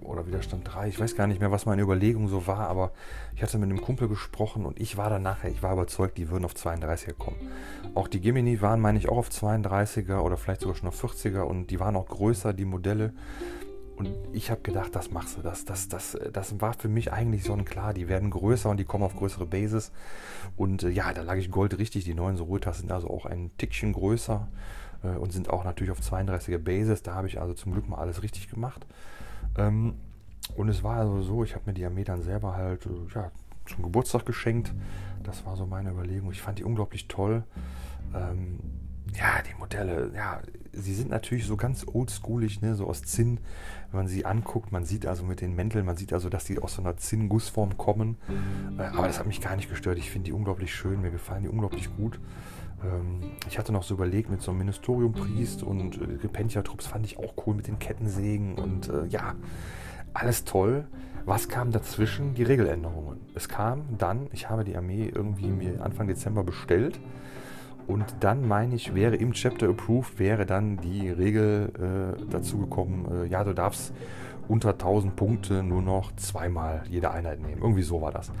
oder 0.00 0.26
Widerstand 0.26 0.72
3. 0.72 0.88
Ich 0.88 1.00
weiß 1.00 1.16
gar 1.16 1.26
nicht 1.26 1.40
mehr, 1.40 1.50
was 1.50 1.66
meine 1.66 1.82
Überlegung 1.82 2.28
so 2.28 2.46
war, 2.46 2.68
aber 2.68 2.92
ich 3.34 3.42
hatte 3.42 3.58
mit 3.58 3.68
einem 3.68 3.80
Kumpel 3.80 4.08
gesprochen 4.08 4.64
und 4.64 4.80
ich 4.80 4.96
war 4.96 5.10
dann 5.10 5.22
nachher, 5.22 5.50
ich 5.50 5.62
war 5.62 5.72
überzeugt, 5.72 6.16
die 6.18 6.30
würden 6.30 6.44
auf 6.44 6.54
32er 6.54 7.12
kommen. 7.12 7.36
Auch 7.94 8.08
die 8.08 8.20
Gemini 8.20 8.60
waren, 8.60 8.80
meine 8.80 8.98
ich, 8.98 9.08
auch 9.08 9.18
auf 9.18 9.28
32er 9.28 10.20
oder 10.20 10.36
vielleicht 10.36 10.62
sogar 10.62 10.76
schon 10.76 10.88
auf 10.88 11.02
40er 11.02 11.40
und 11.40 11.70
die 11.70 11.80
waren 11.80 11.96
auch 11.96 12.06
größer, 12.06 12.52
die 12.52 12.64
Modelle. 12.64 13.12
Und 13.96 14.10
ich 14.32 14.50
habe 14.50 14.60
gedacht, 14.60 14.94
das 14.94 15.10
machst 15.10 15.38
du. 15.38 15.42
Das, 15.42 15.64
das, 15.64 15.88
das, 15.88 16.18
das 16.32 16.60
war 16.60 16.74
für 16.74 16.88
mich 16.88 17.12
eigentlich 17.12 17.44
sonnenklar. 17.44 17.94
Die 17.94 18.08
werden 18.08 18.30
größer 18.30 18.68
und 18.68 18.76
die 18.76 18.84
kommen 18.84 19.02
auf 19.02 19.16
größere 19.16 19.46
Bases. 19.46 19.90
Und 20.56 20.82
äh, 20.82 20.90
ja, 20.90 21.12
da 21.14 21.22
lag 21.22 21.36
ich 21.36 21.50
Gold 21.50 21.78
richtig. 21.78 22.04
Die 22.04 22.14
neuen 22.14 22.36
Sorultas 22.36 22.78
sind 22.78 22.92
also 22.92 23.08
auch 23.08 23.24
ein 23.24 23.50
Tickchen 23.56 23.94
größer 23.94 24.48
äh, 25.02 25.16
und 25.16 25.32
sind 25.32 25.48
auch 25.48 25.64
natürlich 25.64 25.90
auf 25.90 26.00
32er 26.00 26.58
Bases. 26.58 27.02
Da 27.02 27.14
habe 27.14 27.26
ich 27.26 27.40
also 27.40 27.54
zum 27.54 27.72
Glück 27.72 27.88
mal 27.88 27.96
alles 27.96 28.22
richtig 28.22 28.50
gemacht. 28.50 28.86
Ähm, 29.56 29.94
und 30.56 30.68
es 30.68 30.82
war 30.82 30.98
also 30.98 31.22
so, 31.22 31.42
ich 31.42 31.54
habe 31.54 31.64
mir 31.66 31.74
die 31.74 32.04
dann 32.04 32.22
selber 32.22 32.54
halt 32.54 32.86
äh, 32.86 33.14
ja, 33.14 33.30
zum 33.64 33.82
Geburtstag 33.82 34.26
geschenkt. 34.26 34.74
Das 35.22 35.46
war 35.46 35.56
so 35.56 35.64
meine 35.64 35.90
Überlegung. 35.90 36.30
Ich 36.32 36.42
fand 36.42 36.58
die 36.58 36.64
unglaublich 36.64 37.08
toll. 37.08 37.44
Ähm, 38.14 38.58
ja, 39.14 39.42
die 39.42 39.58
Modelle, 39.58 40.12
ja, 40.14 40.40
sie 40.76 40.94
sind 40.94 41.10
natürlich 41.10 41.46
so 41.46 41.56
ganz 41.56 41.86
oldschoolig, 41.86 42.60
ne, 42.60 42.74
so 42.74 42.86
aus 42.86 43.02
Zinn, 43.02 43.38
wenn 43.90 44.00
man 44.00 44.08
sie 44.08 44.24
anguckt. 44.24 44.72
Man 44.72 44.84
sieht 44.84 45.06
also 45.06 45.24
mit 45.24 45.40
den 45.40 45.54
Mänteln, 45.54 45.84
man 45.84 45.96
sieht 45.96 46.12
also, 46.12 46.28
dass 46.28 46.44
die 46.44 46.58
aus 46.58 46.74
so 46.74 46.82
einer 46.82 46.96
Zinn-Gussform 46.96 47.76
kommen. 47.76 48.16
Äh, 48.78 48.82
aber 48.82 49.06
das 49.06 49.18
hat 49.18 49.26
mich 49.26 49.40
gar 49.40 49.56
nicht 49.56 49.68
gestört. 49.70 49.98
Ich 49.98 50.10
finde 50.10 50.26
die 50.26 50.32
unglaublich 50.32 50.74
schön, 50.74 51.00
mir 51.00 51.10
gefallen 51.10 51.42
die 51.42 51.48
unglaublich 51.48 51.94
gut. 51.96 52.20
Ähm, 52.84 53.22
ich 53.48 53.58
hatte 53.58 53.72
noch 53.72 53.82
so 53.82 53.94
überlegt 53.94 54.30
mit 54.30 54.42
so 54.42 54.50
einem 54.50 54.58
Ministerium-Priest 54.58 55.62
und 55.62 56.00
äh, 56.00 56.04
Repentia-Trupps 56.22 56.86
fand 56.86 57.06
ich 57.06 57.18
auch 57.18 57.34
cool 57.46 57.54
mit 57.54 57.66
den 57.66 57.78
Kettensägen 57.78 58.56
und 58.56 58.88
äh, 58.88 59.06
ja, 59.06 59.34
alles 60.14 60.44
toll. 60.44 60.86
Was 61.24 61.48
kam 61.48 61.72
dazwischen? 61.72 62.34
Die 62.34 62.44
Regeländerungen. 62.44 63.18
Es 63.34 63.48
kam 63.48 63.98
dann, 63.98 64.28
ich 64.32 64.48
habe 64.48 64.62
die 64.62 64.76
Armee 64.76 65.10
irgendwie 65.12 65.48
mir 65.48 65.82
Anfang 65.82 66.06
Dezember 66.06 66.44
bestellt 66.44 67.00
und 67.86 68.04
dann 68.20 68.46
meine 68.46 68.74
ich, 68.74 68.94
wäre 68.94 69.16
im 69.16 69.32
Chapter 69.32 69.68
Approved, 69.68 70.18
wäre 70.18 70.46
dann 70.46 70.78
die 70.78 71.08
Regel 71.08 72.16
äh, 72.18 72.30
dazu 72.30 72.58
gekommen, 72.58 73.06
äh, 73.10 73.26
ja, 73.26 73.44
du 73.44 73.54
darfst 73.54 73.92
unter 74.48 74.70
1000 74.70 75.16
Punkte 75.16 75.62
nur 75.62 75.82
noch 75.82 76.14
zweimal 76.16 76.82
jede 76.88 77.10
Einheit 77.10 77.40
nehmen. 77.40 77.62
Irgendwie 77.62 77.82
so 77.82 78.00
war 78.00 78.12
das. 78.12 78.32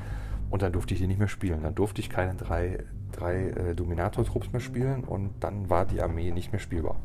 Und 0.50 0.62
dann 0.62 0.72
durfte 0.72 0.94
ich 0.94 1.00
die 1.00 1.06
nicht 1.06 1.18
mehr 1.18 1.28
spielen. 1.28 1.62
Dann 1.62 1.74
durfte 1.74 2.00
ich 2.00 2.08
keine 2.08 2.34
drei 2.34 2.78
drei 3.16 3.48
äh, 3.48 3.74
Dominator-Trupps 3.74 4.52
mehr 4.52 4.60
spielen 4.60 5.04
und 5.04 5.30
dann 5.40 5.68
war 5.70 5.86
die 5.86 6.00
Armee 6.00 6.30
nicht 6.30 6.52
mehr 6.52 6.60
spielbar. 6.60 6.96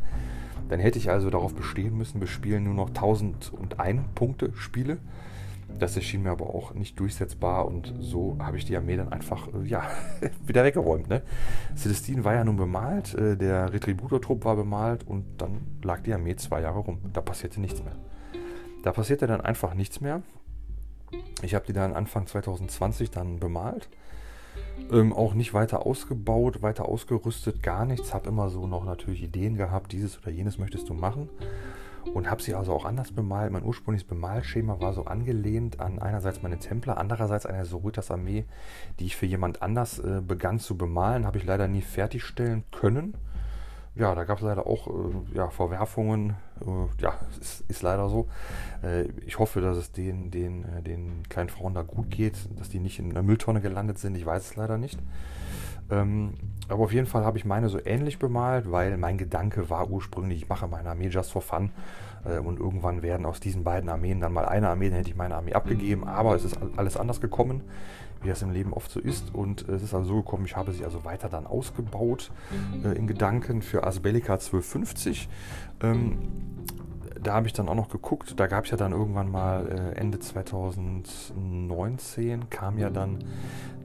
Dann 0.70 0.80
hätte 0.80 1.00
ich 1.00 1.10
also 1.10 1.30
darauf 1.30 1.56
bestehen 1.56 1.98
müssen, 1.98 2.22
wir 2.22 2.28
spielen 2.28 2.64
nur 2.64 2.74
noch 2.74 2.90
1001 2.90 4.02
Punkte 4.16 4.52
Spiele. 4.56 4.98
Das 5.80 5.96
erschien 5.96 6.24
mir 6.24 6.32
aber 6.32 6.54
auch 6.54 6.74
nicht 6.74 7.00
durchsetzbar 7.00 7.66
und 7.66 7.94
so 8.00 8.38
habe 8.40 8.58
ich 8.58 8.66
die 8.66 8.78
Armee 8.78 8.98
dann 8.98 9.12
einfach 9.12 9.48
äh, 9.48 9.68
ja, 9.68 9.84
wieder 10.46 10.64
weggeräumt. 10.64 11.10
Ne? 11.10 11.22
Celestine 11.76 12.24
war 12.24 12.34
ja 12.34 12.44
nun 12.44 12.58
bemalt, 12.58 13.14
äh, 13.16 13.36
der 13.36 13.74
Retributor-Trupp 13.74 14.46
war 14.46 14.56
bemalt 14.56 15.06
und 15.08 15.26
dann 15.38 15.62
lag 15.84 16.02
die 16.02 16.14
Armee 16.14 16.36
zwei 16.36 16.62
Jahre 16.62 16.80
rum. 16.80 17.00
Da 17.14 17.22
passierte 17.22 17.60
nichts 17.60 17.84
mehr. 17.84 17.96
Da 18.84 18.92
passierte 18.92 19.28
dann 19.28 19.42
einfach 19.42 19.74
nichts 19.74 20.02
mehr. 20.02 20.22
Ich 21.42 21.56
habe 21.56 21.66
die 21.66 21.74
dann 21.74 21.94
Anfang 21.94 22.28
2020 22.28 23.12
dann 23.12 23.40
bemalt 23.40 23.90
ähm, 24.92 25.14
auch 25.14 25.34
nicht 25.34 25.54
weiter 25.54 25.86
ausgebaut, 25.86 26.62
weiter 26.62 26.88
ausgerüstet, 26.88 27.64
gar 27.64 27.86
nichts. 27.86 28.14
Habe 28.14 28.30
immer 28.30 28.50
so 28.50 28.68
noch 28.68 28.84
natürlich 28.84 29.24
Ideen 29.24 29.56
gehabt, 29.56 29.92
dieses 29.92 30.20
oder 30.20 30.32
jenes 30.32 30.58
möchtest 30.58 30.90
du 30.90 30.94
machen. 30.94 31.30
Und 32.14 32.30
habe 32.30 32.42
sie 32.42 32.56
also 32.56 32.74
auch 32.74 32.86
anders 32.86 33.12
bemalt. 33.12 33.52
Mein 33.52 33.64
ursprüngliches 33.64 34.08
Bemalschema 34.08 34.80
war 34.80 34.94
so 34.94 35.06
angelehnt 35.06 35.80
an 35.80 36.00
einerseits 36.00 36.42
meine 36.42 36.60
Templer, 36.60 36.98
andererseits 36.98 37.46
eine 37.46 37.66
Sorötas 37.66 38.12
Armee, 38.12 38.46
die 39.00 39.06
ich 39.06 39.16
für 39.16 39.26
jemand 39.26 39.62
anders 39.62 40.00
äh, 40.00 40.22
begann 40.26 40.60
zu 40.60 40.78
bemalen, 40.78 41.26
habe 41.26 41.38
ich 41.38 41.46
leider 41.46 41.68
nie 41.68 41.82
fertigstellen 41.82 42.64
können. 42.72 43.16
Ja, 43.94 44.16
da 44.16 44.24
gab 44.24 44.38
es 44.38 44.44
leider 44.44 44.68
auch 44.68 44.88
äh, 44.88 45.36
ja, 45.36 45.50
Verwerfungen. 45.50 46.36
Äh, 46.62 47.02
ja, 47.02 47.20
ist, 47.40 47.66
ist, 47.68 47.82
leider 47.82 48.08
so. 48.08 48.30
Äh, 48.84 49.10
ich 49.26 49.38
hoffe, 49.38 49.60
dass 49.60 49.76
es 49.76 49.92
den, 49.92 50.32
den, 50.32 50.64
äh, 50.64 50.82
den 50.82 51.24
kleinen 51.28 51.50
Frauen 51.50 51.74
da 51.74 51.82
gut 51.82 52.10
geht, 52.10 52.38
dass 52.58 52.70
die 52.70 52.80
nicht 52.80 53.00
in 53.00 53.12
einer 53.12 53.22
Mülltonne 53.22 53.60
gelandet 53.60 54.00
sind. 54.00 54.16
Ich 54.16 54.26
weiß 54.26 54.52
es 54.52 54.56
leider 54.56 54.78
nicht. 54.78 54.98
Ähm, 55.90 56.36
aber 56.72 56.84
auf 56.84 56.94
jeden 56.94 57.08
Fall 57.08 57.26
habe 57.26 57.38
ich 57.38 57.46
meine 57.46 57.70
so 57.70 57.80
ähnlich 57.84 58.20
bemalt, 58.20 58.72
weil 58.72 58.98
mein 58.98 59.18
Gedanke 59.18 59.70
war 59.70 59.90
ursprünglich, 59.90 60.44
ich 60.44 60.50
mache 60.50 60.68
meine 60.68 60.90
Armee 60.90 61.08
just 61.08 61.32
for 61.32 61.42
fun. 61.42 61.72
Äh, 62.26 62.40
und 62.40 62.60
irgendwann 62.60 63.02
werden 63.02 63.26
aus 63.26 63.40
diesen 63.40 63.64
beiden 63.64 63.90
Armeen 63.90 64.20
dann 64.20 64.34
mal 64.34 64.46
eine 64.46 64.70
Armee, 64.70 64.90
dann 64.90 64.98
hätte 64.98 65.10
ich 65.10 65.16
meine 65.16 65.36
Armee 65.36 65.54
abgegeben. 65.54 66.08
Aber 66.08 66.36
es 66.36 66.44
ist 66.44 66.58
alles 66.78 66.98
anders 66.98 67.22
gekommen, 67.22 67.62
wie 68.22 68.30
das 68.30 68.42
im 68.42 68.52
Leben 68.52 68.74
oft 68.74 68.92
so 68.92 69.00
ist. 69.00 69.34
Und 69.34 69.68
es 69.68 69.84
ist 69.84 69.94
also 69.94 70.08
so 70.08 70.16
gekommen, 70.18 70.46
ich 70.46 70.56
habe 70.56 70.72
sie 70.72 70.84
also 70.84 71.04
weiter 71.04 71.30
dann 71.30 71.48
ausgebaut 71.48 72.32
äh, 72.84 72.98
in 72.98 73.08
Gedanken 73.08 73.62
für 73.62 73.86
Asbellica 73.86 74.34
1250. 74.34 75.30
Ähm, 75.82 76.18
da 77.22 77.34
habe 77.34 77.48
ich 77.48 77.54
dann 77.54 77.70
auch 77.70 77.76
noch 77.76 77.90
geguckt. 77.90 78.40
Da 78.40 78.48
gab 78.48 78.66
es 78.66 78.72
ja 78.72 78.78
dann 78.78 78.92
irgendwann 78.92 79.30
mal 79.30 79.68
äh, 79.68 79.98
Ende 79.98 80.20
2019 80.20 82.50
kam 82.50 82.78
ja 82.78 82.90
dann 82.90 83.20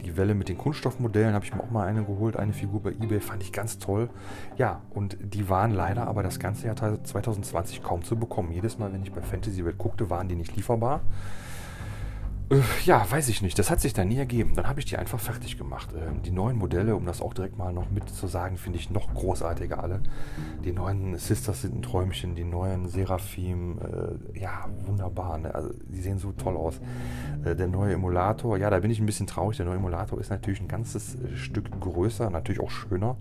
die 0.04 0.16
Welle 0.16 0.34
mit 0.34 0.48
den 0.48 0.58
Kunststoffmodellen. 0.58 1.34
Habe 1.34 1.44
ich 1.44 1.54
mir 1.54 1.62
auch 1.62 1.70
mal 1.70 1.86
eine 1.86 2.04
geholt, 2.04 2.36
eine 2.36 2.52
Figur 2.52 2.82
bei 2.82 2.90
eBay, 2.90 3.20
fand 3.20 3.42
ich 3.42 3.52
ganz 3.52 3.78
toll. 3.78 4.08
Ja, 4.56 4.82
und 4.90 5.16
die 5.20 5.48
waren 5.48 5.72
leider 5.72 6.06
aber 6.06 6.22
das 6.22 6.38
ganze 6.38 6.66
Jahr 6.66 6.76
2020 6.76 7.82
kaum 7.82 8.04
zu 8.04 8.16
bekommen. 8.16 8.52
Jedes 8.52 8.78
Mal, 8.78 8.92
wenn 8.92 9.02
ich 9.02 9.12
bei 9.12 9.20
Fantasy 9.20 9.64
Welt 9.64 9.78
guckte, 9.78 10.10
waren 10.10 10.28
die 10.28 10.36
nicht 10.36 10.54
lieferbar. 10.56 11.00
Äh, 12.48 12.60
ja, 12.84 13.04
weiß 13.10 13.28
ich 13.28 13.42
nicht. 13.42 13.58
Das 13.58 13.70
hat 13.70 13.80
sich 13.80 13.92
dann 13.92 14.08
nie 14.08 14.18
ergeben. 14.18 14.54
Dann 14.54 14.68
habe 14.68 14.78
ich 14.78 14.86
die 14.86 14.96
einfach 14.96 15.18
fertig 15.18 15.58
gemacht. 15.58 15.88
Ähm, 15.94 16.22
die 16.22 16.30
neuen 16.30 16.56
Modelle, 16.56 16.94
um 16.94 17.04
das 17.04 17.20
auch 17.20 17.34
direkt 17.34 17.58
mal 17.58 17.72
noch 17.72 17.90
mit 17.90 18.08
zu 18.08 18.28
sagen, 18.28 18.56
finde 18.56 18.78
ich 18.78 18.90
noch 18.90 19.12
großartiger 19.12 19.82
alle. 19.82 20.00
Die 20.64 20.72
neuen 20.72 21.16
Sisters 21.18 21.62
sind 21.62 21.74
ein 21.74 21.82
Träumchen, 21.82 22.36
die 22.36 22.44
neuen 22.44 22.88
Seraphim, 22.88 23.78
äh, 23.78 24.38
ja, 24.38 24.66
wunderbar. 24.84 25.38
Ne? 25.38 25.54
Also, 25.54 25.70
die 25.88 26.00
sehen 26.00 26.18
so 26.18 26.32
toll 26.32 26.56
aus. 26.56 26.80
Äh, 27.44 27.56
der 27.56 27.66
neue 27.66 27.94
Emulator, 27.94 28.56
ja, 28.58 28.70
da 28.70 28.78
bin 28.78 28.90
ich 28.90 29.00
ein 29.00 29.06
bisschen 29.06 29.26
traurig. 29.26 29.56
Der 29.56 29.66
neue 29.66 29.76
Emulator 29.76 30.20
ist 30.20 30.30
natürlich 30.30 30.60
ein 30.60 30.68
ganzes 30.68 31.16
Stück 31.34 31.80
größer, 31.80 32.30
natürlich 32.30 32.60
auch 32.60 32.70
schöner. 32.70 33.16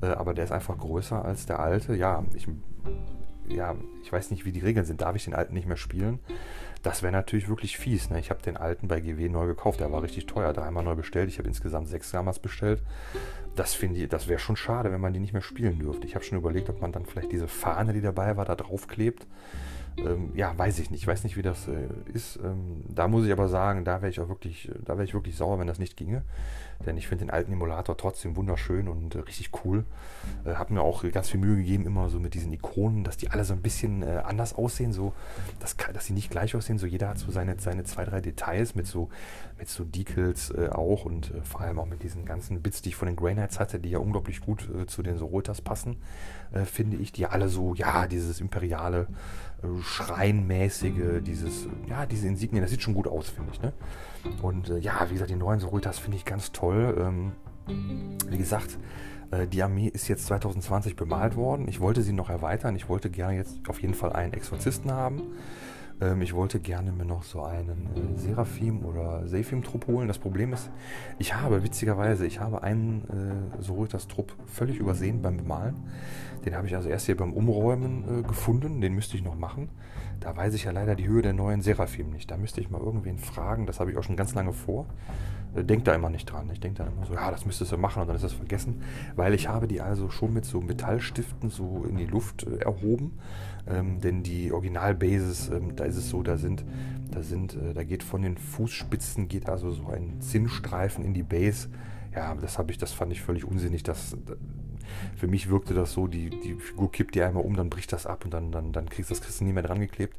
Aber 0.00 0.34
der 0.34 0.44
ist 0.44 0.52
einfach 0.52 0.76
größer 0.76 1.24
als 1.24 1.46
der 1.46 1.58
alte. 1.58 1.94
Ja, 1.94 2.22
ich, 2.34 2.46
ja, 3.48 3.74
ich 4.02 4.12
weiß 4.12 4.30
nicht, 4.30 4.44
wie 4.44 4.52
die 4.52 4.60
Regeln 4.60 4.84
sind. 4.84 5.00
Darf 5.00 5.16
ich 5.16 5.24
den 5.24 5.34
alten 5.34 5.54
nicht 5.54 5.66
mehr 5.66 5.78
spielen? 5.78 6.18
Das 6.86 7.02
wäre 7.02 7.10
natürlich 7.10 7.48
wirklich 7.48 7.78
fies. 7.78 8.10
Ne? 8.10 8.20
Ich 8.20 8.30
habe 8.30 8.40
den 8.42 8.56
alten 8.56 8.86
bei 8.86 9.00
GW 9.00 9.28
neu 9.28 9.48
gekauft. 9.48 9.80
Der 9.80 9.90
war 9.90 10.04
richtig 10.04 10.26
teuer. 10.26 10.52
Dreimal 10.52 10.84
neu 10.84 10.94
bestellt. 10.94 11.28
Ich 11.28 11.38
habe 11.38 11.48
insgesamt 11.48 11.88
sechs 11.88 12.12
damals 12.12 12.38
bestellt. 12.38 12.80
Das 13.56 13.74
finde 13.74 13.98
ich, 13.98 14.08
das 14.08 14.28
wäre 14.28 14.38
schon 14.38 14.54
schade, 14.54 14.92
wenn 14.92 15.00
man 15.00 15.12
die 15.12 15.18
nicht 15.18 15.32
mehr 15.32 15.42
spielen 15.42 15.80
dürfte. 15.80 16.06
Ich 16.06 16.14
habe 16.14 16.24
schon 16.24 16.38
überlegt, 16.38 16.70
ob 16.70 16.80
man 16.80 16.92
dann 16.92 17.04
vielleicht 17.04 17.32
diese 17.32 17.48
Fahne, 17.48 17.92
die 17.92 18.02
dabei 18.02 18.36
war, 18.36 18.44
da 18.44 18.54
draufklebt. 18.54 19.26
Ähm, 19.98 20.30
ja, 20.34 20.56
weiß 20.56 20.78
ich 20.78 20.90
nicht. 20.90 21.02
Ich 21.02 21.06
weiß 21.06 21.24
nicht, 21.24 21.36
wie 21.36 21.42
das 21.42 21.68
äh, 21.68 21.88
ist. 22.12 22.36
Ähm, 22.36 22.82
da 22.88 23.08
muss 23.08 23.24
ich 23.24 23.32
aber 23.32 23.48
sagen, 23.48 23.84
da 23.84 24.02
wäre 24.02 24.10
ich 24.10 24.20
auch 24.20 24.28
wirklich, 24.28 24.70
da 24.84 24.94
wäre 24.94 25.04
ich 25.04 25.14
wirklich 25.14 25.36
sauer, 25.36 25.58
wenn 25.58 25.66
das 25.66 25.78
nicht 25.78 25.96
ginge. 25.96 26.22
Denn 26.84 26.98
ich 26.98 27.08
finde 27.08 27.24
den 27.24 27.30
alten 27.30 27.52
Emulator 27.52 27.96
trotzdem 27.96 28.36
wunderschön 28.36 28.88
und 28.88 29.14
äh, 29.14 29.20
richtig 29.20 29.50
cool. 29.64 29.84
Äh, 30.44 30.54
habe 30.54 30.74
mir 30.74 30.82
auch 30.82 31.10
ganz 31.10 31.30
viel 31.30 31.40
Mühe 31.40 31.56
gegeben, 31.56 31.86
immer 31.86 32.10
so 32.10 32.20
mit 32.20 32.34
diesen 32.34 32.52
Ikonen, 32.52 33.04
dass 33.04 33.16
die 33.16 33.30
alle 33.30 33.44
so 33.44 33.54
ein 33.54 33.62
bisschen 33.62 34.02
äh, 34.02 34.22
anders 34.24 34.54
aussehen, 34.54 34.92
so 34.92 35.14
dass, 35.60 35.76
dass 35.76 36.06
sie 36.06 36.12
nicht 36.12 36.30
gleich 36.30 36.54
aussehen. 36.54 36.78
So 36.78 36.86
jeder 36.86 37.08
hat 37.08 37.18
so 37.18 37.30
seine, 37.30 37.58
seine 37.58 37.84
zwei, 37.84 38.04
drei 38.04 38.20
Details 38.20 38.74
mit 38.74 38.86
so, 38.86 39.08
mit 39.58 39.68
so 39.68 39.84
Decals 39.84 40.50
äh, 40.50 40.68
auch 40.68 41.06
und 41.06 41.30
äh, 41.30 41.40
vor 41.42 41.62
allem 41.62 41.78
auch 41.78 41.86
mit 41.86 42.02
diesen 42.02 42.26
ganzen 42.26 42.60
Bits, 42.60 42.82
die 42.82 42.90
ich 42.90 42.96
von 42.96 43.06
den 43.06 43.16
Grey 43.16 43.32
Knights 43.32 43.58
hatte, 43.58 43.80
die 43.80 43.90
ja 43.90 43.98
unglaublich 43.98 44.40
gut 44.40 44.68
zu 44.86 45.02
den 45.02 45.16
Sorotas 45.16 45.60
passen, 45.60 45.96
finde 46.64 46.96
ich, 46.96 47.12
die 47.12 47.26
alle 47.26 47.48
so, 47.48 47.74
ja, 47.74 48.06
dieses 48.06 48.40
imperiale, 48.40 49.06
Schreinmäßige, 49.86 51.22
dieses, 51.22 51.68
ja, 51.88 52.06
diese 52.06 52.26
Insignien, 52.26 52.62
das 52.62 52.70
sieht 52.70 52.82
schon 52.82 52.94
gut 52.94 53.06
aus, 53.06 53.28
finde 53.28 53.52
ich, 53.52 53.62
ne? 53.62 53.72
Und 54.42 54.68
äh, 54.68 54.78
ja, 54.78 55.06
wie 55.08 55.12
gesagt, 55.14 55.30
die 55.30 55.36
neuen 55.36 55.60
Soritas 55.60 55.98
finde 55.98 56.16
ich 56.16 56.24
ganz 56.24 56.50
toll. 56.50 56.96
Ähm, 56.98 57.32
wie 58.28 58.38
gesagt, 58.38 58.78
äh, 59.30 59.46
die 59.46 59.62
Armee 59.62 59.88
ist 59.88 60.08
jetzt 60.08 60.26
2020 60.26 60.96
bemalt 60.96 61.36
worden. 61.36 61.68
Ich 61.68 61.80
wollte 61.80 62.02
sie 62.02 62.12
noch 62.12 62.30
erweitern. 62.30 62.74
Ich 62.74 62.88
wollte 62.88 63.10
gerne 63.10 63.36
jetzt 63.36 63.68
auf 63.68 63.80
jeden 63.80 63.94
Fall 63.94 64.12
einen 64.12 64.32
Exorzisten 64.32 64.90
haben. 64.90 65.22
Ähm, 66.00 66.22
ich 66.22 66.34
wollte 66.34 66.60
gerne 66.60 66.92
mir 66.92 67.04
noch 67.04 67.22
so 67.22 67.42
einen 67.42 67.88
äh, 67.94 68.18
Seraphim 68.18 68.84
oder 68.84 69.26
Sephim-Trupp 69.26 69.86
holen. 69.86 70.08
Das 70.08 70.18
Problem 70.18 70.52
ist, 70.52 70.70
ich 71.18 71.34
habe, 71.34 71.62
witzigerweise, 71.62 72.26
ich 72.26 72.40
habe 72.40 72.62
einen 72.62 73.48
äh, 73.58 73.62
Soritas-Trupp 73.62 74.34
völlig 74.46 74.78
übersehen 74.78 75.22
beim 75.22 75.38
Bemalen. 75.38 75.76
Den 76.44 76.54
habe 76.54 76.66
ich 76.66 76.76
also 76.76 76.88
erst 76.88 77.06
hier 77.06 77.16
beim 77.16 77.32
Umräumen 77.32 78.20
äh, 78.20 78.22
gefunden. 78.22 78.80
Den 78.80 78.94
müsste 78.94 79.16
ich 79.16 79.24
noch 79.24 79.36
machen. 79.36 79.70
Da 80.20 80.36
weiß 80.36 80.54
ich 80.54 80.64
ja 80.64 80.70
leider 80.70 80.94
die 80.94 81.08
Höhe 81.08 81.22
der 81.22 81.32
neuen 81.32 81.60
Seraphim 81.60 82.10
nicht. 82.10 82.30
Da 82.30 82.36
müsste 82.36 82.60
ich 82.60 82.70
mal 82.70 82.80
irgendwen 82.80 83.18
fragen. 83.18 83.66
Das 83.66 83.80
habe 83.80 83.90
ich 83.90 83.96
auch 83.96 84.04
schon 84.04 84.16
ganz 84.16 84.34
lange 84.34 84.52
vor. 84.52 84.86
Äh, 85.56 85.64
denk 85.64 85.84
da 85.84 85.94
immer 85.94 86.10
nicht 86.10 86.26
dran. 86.26 86.48
Ich 86.52 86.60
denke 86.60 86.78
dann 86.82 86.92
immer 86.92 87.06
so, 87.06 87.14
ja, 87.14 87.30
das 87.30 87.46
müsstest 87.46 87.72
du 87.72 87.78
machen 87.78 88.02
und 88.02 88.08
dann 88.08 88.16
ist 88.16 88.24
das 88.24 88.32
vergessen. 88.32 88.82
Weil 89.14 89.34
ich 89.34 89.48
habe 89.48 89.66
die 89.66 89.80
also 89.80 90.10
schon 90.10 90.32
mit 90.32 90.44
so 90.44 90.60
Metallstiften 90.60 91.50
so 91.50 91.84
in 91.88 91.96
die 91.96 92.06
Luft 92.06 92.46
äh, 92.46 92.58
erhoben. 92.58 93.18
Ähm, 93.68 94.00
denn 94.00 94.22
die 94.22 94.52
Originalbases, 94.52 95.48
ähm, 95.48 95.74
da 95.74 95.84
ist 95.84 95.96
es 95.96 96.08
so, 96.08 96.22
da 96.22 96.36
sind, 96.36 96.64
da 97.10 97.22
sind, 97.22 97.54
äh, 97.54 97.74
da 97.74 97.82
geht 97.82 98.02
von 98.02 98.22
den 98.22 98.36
Fußspitzen 98.36 99.28
geht 99.28 99.48
also 99.48 99.72
so 99.72 99.88
ein 99.88 100.20
Zinnstreifen 100.20 101.04
in 101.04 101.14
die 101.14 101.24
Base. 101.24 101.68
Ja, 102.16 102.34
das 102.34 102.56
habe 102.56 102.72
ich, 102.72 102.78
das 102.78 102.92
fand 102.92 103.12
ich 103.12 103.20
völlig 103.20 103.44
unsinnig. 103.44 103.82
Das, 103.82 104.16
für 105.16 105.26
mich 105.26 105.50
wirkte 105.50 105.74
das 105.74 105.92
so, 105.92 106.06
die, 106.06 106.30
die 106.30 106.54
Figur 106.54 106.90
kippt 106.90 107.14
die 107.14 107.22
einmal 107.22 107.44
um, 107.44 107.54
dann 107.54 107.68
bricht 107.68 107.92
das 107.92 108.06
ab 108.06 108.24
und 108.24 108.32
dann, 108.32 108.52
dann, 108.52 108.72
dann 108.72 108.88
kriegst 108.88 109.10
du 109.10 109.14
das 109.14 109.38
du 109.38 109.44
nie 109.44 109.52
mehr 109.52 109.62
dran 109.62 109.80
geklebt. 109.80 110.18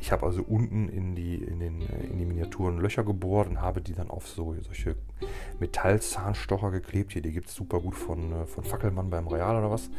Ich 0.00 0.12
habe 0.12 0.24
also 0.24 0.42
unten 0.42 0.88
in 0.88 1.16
die, 1.16 1.36
in, 1.36 1.58
den, 1.58 1.80
in 1.80 2.18
die 2.18 2.26
Miniaturen 2.26 2.78
Löcher 2.78 3.02
gebohrt 3.02 3.48
und 3.48 3.60
habe 3.60 3.80
die 3.80 3.94
dann 3.94 4.08
auf 4.08 4.28
so 4.28 4.54
solche 4.60 4.94
Metallzahnstocher 5.58 6.70
geklebt. 6.70 7.12
Hier, 7.12 7.22
die 7.22 7.32
gibt 7.32 7.48
es 7.48 7.54
super 7.54 7.80
gut 7.80 7.96
von, 7.96 8.32
äh, 8.32 8.46
von 8.46 8.62
Fackelmann 8.62 9.10
beim 9.10 9.26
Real 9.26 9.56
oder 9.56 9.70
was. 9.70 9.90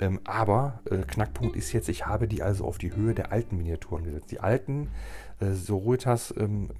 Ähm, 0.00 0.20
aber 0.24 0.80
äh, 0.90 0.96
Knackpunkt 0.98 1.56
ist 1.56 1.72
jetzt, 1.72 1.90
ich 1.90 2.06
habe 2.06 2.26
die 2.26 2.42
also 2.42 2.64
auf 2.64 2.78
die 2.78 2.96
Höhe 2.96 3.14
der 3.14 3.32
alten 3.32 3.58
Miniaturen 3.58 4.04
gesetzt. 4.04 4.30
Die 4.30 4.40
alten 4.40 4.88
äh, 5.40 5.52
Sorotas 5.52 6.34
ähm, 6.36 6.70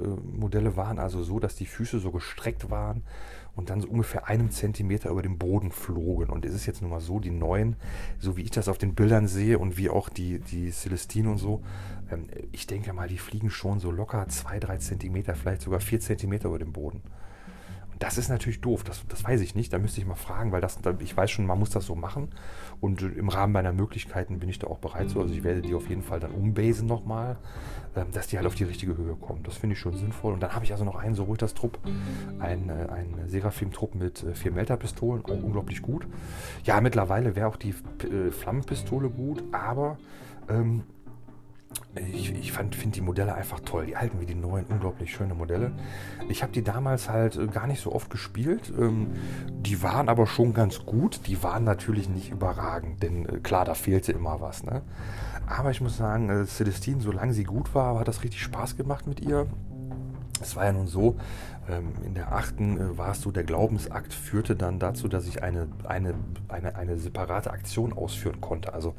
äh, 0.00 0.06
Modelle 0.06 0.76
waren 0.76 0.98
also 0.98 1.22
so, 1.22 1.38
dass 1.38 1.56
die 1.56 1.66
Füße 1.66 1.98
so 1.98 2.10
gestreckt 2.10 2.70
waren 2.70 3.02
und 3.54 3.70
dann 3.70 3.80
so 3.80 3.88
ungefähr 3.88 4.28
einem 4.28 4.50
Zentimeter 4.50 5.10
über 5.10 5.22
dem 5.22 5.38
Boden 5.38 5.70
flogen. 5.70 6.30
Und 6.30 6.44
es 6.44 6.54
ist 6.54 6.66
jetzt 6.66 6.82
nun 6.82 6.90
mal 6.90 7.00
so, 7.00 7.20
die 7.20 7.30
neuen, 7.30 7.76
so 8.18 8.36
wie 8.36 8.42
ich 8.42 8.50
das 8.50 8.68
auf 8.68 8.78
den 8.78 8.94
Bildern 8.94 9.28
sehe 9.28 9.58
und 9.58 9.76
wie 9.76 9.90
auch 9.90 10.08
die, 10.08 10.38
die 10.40 10.70
Celestine 10.70 11.30
und 11.30 11.38
so, 11.38 11.62
ähm, 12.10 12.26
ich 12.52 12.66
denke 12.66 12.92
mal, 12.92 13.08
die 13.08 13.18
fliegen 13.18 13.50
schon 13.50 13.80
so 13.80 13.90
locker 13.90 14.26
zwei, 14.28 14.58
drei 14.58 14.78
Zentimeter, 14.78 15.34
vielleicht 15.34 15.62
sogar 15.62 15.80
vier 15.80 16.00
Zentimeter 16.00 16.48
über 16.48 16.58
dem 16.58 16.72
Boden. 16.72 17.02
Das 18.02 18.18
ist 18.18 18.28
natürlich 18.28 18.60
doof, 18.60 18.82
das, 18.82 19.06
das 19.06 19.22
weiß 19.22 19.40
ich 19.42 19.54
nicht. 19.54 19.72
Da 19.72 19.78
müsste 19.78 20.00
ich 20.00 20.06
mal 20.08 20.16
fragen, 20.16 20.50
weil 20.50 20.60
das, 20.60 20.76
ich 20.98 21.16
weiß 21.16 21.30
schon, 21.30 21.46
man 21.46 21.56
muss 21.56 21.70
das 21.70 21.86
so 21.86 21.94
machen. 21.94 22.30
Und 22.80 23.00
im 23.00 23.28
Rahmen 23.28 23.52
meiner 23.52 23.72
Möglichkeiten 23.72 24.40
bin 24.40 24.48
ich 24.48 24.58
da 24.58 24.66
auch 24.66 24.78
bereit 24.78 25.08
zu. 25.10 25.20
Also 25.20 25.32
ich 25.32 25.44
werde 25.44 25.62
die 25.62 25.72
auf 25.72 25.88
jeden 25.88 26.02
Fall 26.02 26.18
dann 26.18 26.32
umbasen 26.32 26.88
nochmal, 26.88 27.36
ähm, 27.94 28.08
dass 28.10 28.26
die 28.26 28.38
halt 28.38 28.48
auf 28.48 28.56
die 28.56 28.64
richtige 28.64 28.96
Höhe 28.96 29.14
kommen. 29.14 29.44
Das 29.44 29.56
finde 29.56 29.74
ich 29.74 29.78
schon 29.78 29.96
sinnvoll. 29.96 30.32
Und 30.32 30.42
dann 30.42 30.52
habe 30.52 30.64
ich 30.64 30.72
also 30.72 30.84
noch 30.84 30.96
einen 30.96 31.14
Sorotas-Trupp, 31.14 31.78
einen, 32.40 32.70
äh, 32.70 32.88
einen 32.90 33.28
Seraphim-Trupp 33.28 33.94
mit 33.94 34.24
äh, 34.24 34.34
vier 34.34 34.50
Melter-Pistolen, 34.50 35.24
auch 35.24 35.40
unglaublich 35.40 35.80
gut. 35.80 36.04
Ja, 36.64 36.80
mittlerweile 36.80 37.36
wäre 37.36 37.46
auch 37.46 37.56
die 37.56 37.70
äh, 37.70 38.32
Flammenpistole 38.32 39.10
gut, 39.10 39.44
aber 39.52 39.96
ähm, 40.48 40.82
ich, 41.94 42.32
ich 42.34 42.52
finde 42.52 42.88
die 42.88 43.00
Modelle 43.02 43.34
einfach 43.34 43.60
toll. 43.60 43.86
Die 43.86 43.96
alten 43.96 44.18
wie 44.20 44.26
die 44.26 44.34
neuen, 44.34 44.64
unglaublich 44.66 45.12
schöne 45.12 45.34
Modelle. 45.34 45.72
Ich 46.28 46.42
habe 46.42 46.52
die 46.52 46.62
damals 46.62 47.10
halt 47.10 47.36
äh, 47.36 47.46
gar 47.48 47.66
nicht 47.66 47.82
so 47.82 47.92
oft 47.92 48.08
gespielt. 48.08 48.72
Ähm, 48.78 49.08
die 49.48 49.82
waren 49.82 50.08
aber 50.08 50.26
schon 50.26 50.54
ganz 50.54 50.86
gut. 50.86 51.20
Die 51.26 51.42
waren 51.42 51.64
natürlich 51.64 52.08
nicht 52.08 52.30
überragend, 52.30 53.02
denn 53.02 53.26
äh, 53.26 53.38
klar, 53.40 53.66
da 53.66 53.74
fehlte 53.74 54.12
immer 54.12 54.40
was. 54.40 54.64
Ne? 54.64 54.82
Aber 55.46 55.70
ich 55.70 55.82
muss 55.82 55.98
sagen, 55.98 56.30
äh, 56.30 56.46
Celestine, 56.46 57.02
solange 57.02 57.34
sie 57.34 57.44
gut 57.44 57.74
war, 57.74 57.98
hat 57.98 58.08
das 58.08 58.22
richtig 58.24 58.40
Spaß 58.40 58.76
gemacht 58.76 59.06
mit 59.06 59.20
ihr. 59.20 59.46
Es 60.40 60.56
war 60.56 60.64
ja 60.64 60.72
nun 60.72 60.86
so, 60.86 61.16
in 62.04 62.14
der 62.14 62.32
achten 62.32 62.98
war 62.98 63.12
es 63.12 63.20
so, 63.20 63.30
der 63.30 63.44
Glaubensakt 63.44 64.12
führte 64.12 64.56
dann 64.56 64.80
dazu, 64.80 65.06
dass 65.06 65.28
ich 65.28 65.44
eine, 65.44 65.68
eine, 65.84 66.14
eine, 66.48 66.74
eine 66.74 66.98
separate 66.98 67.52
Aktion 67.52 67.92
ausführen 67.92 68.40
konnte. 68.40 68.74
Also 68.74 68.94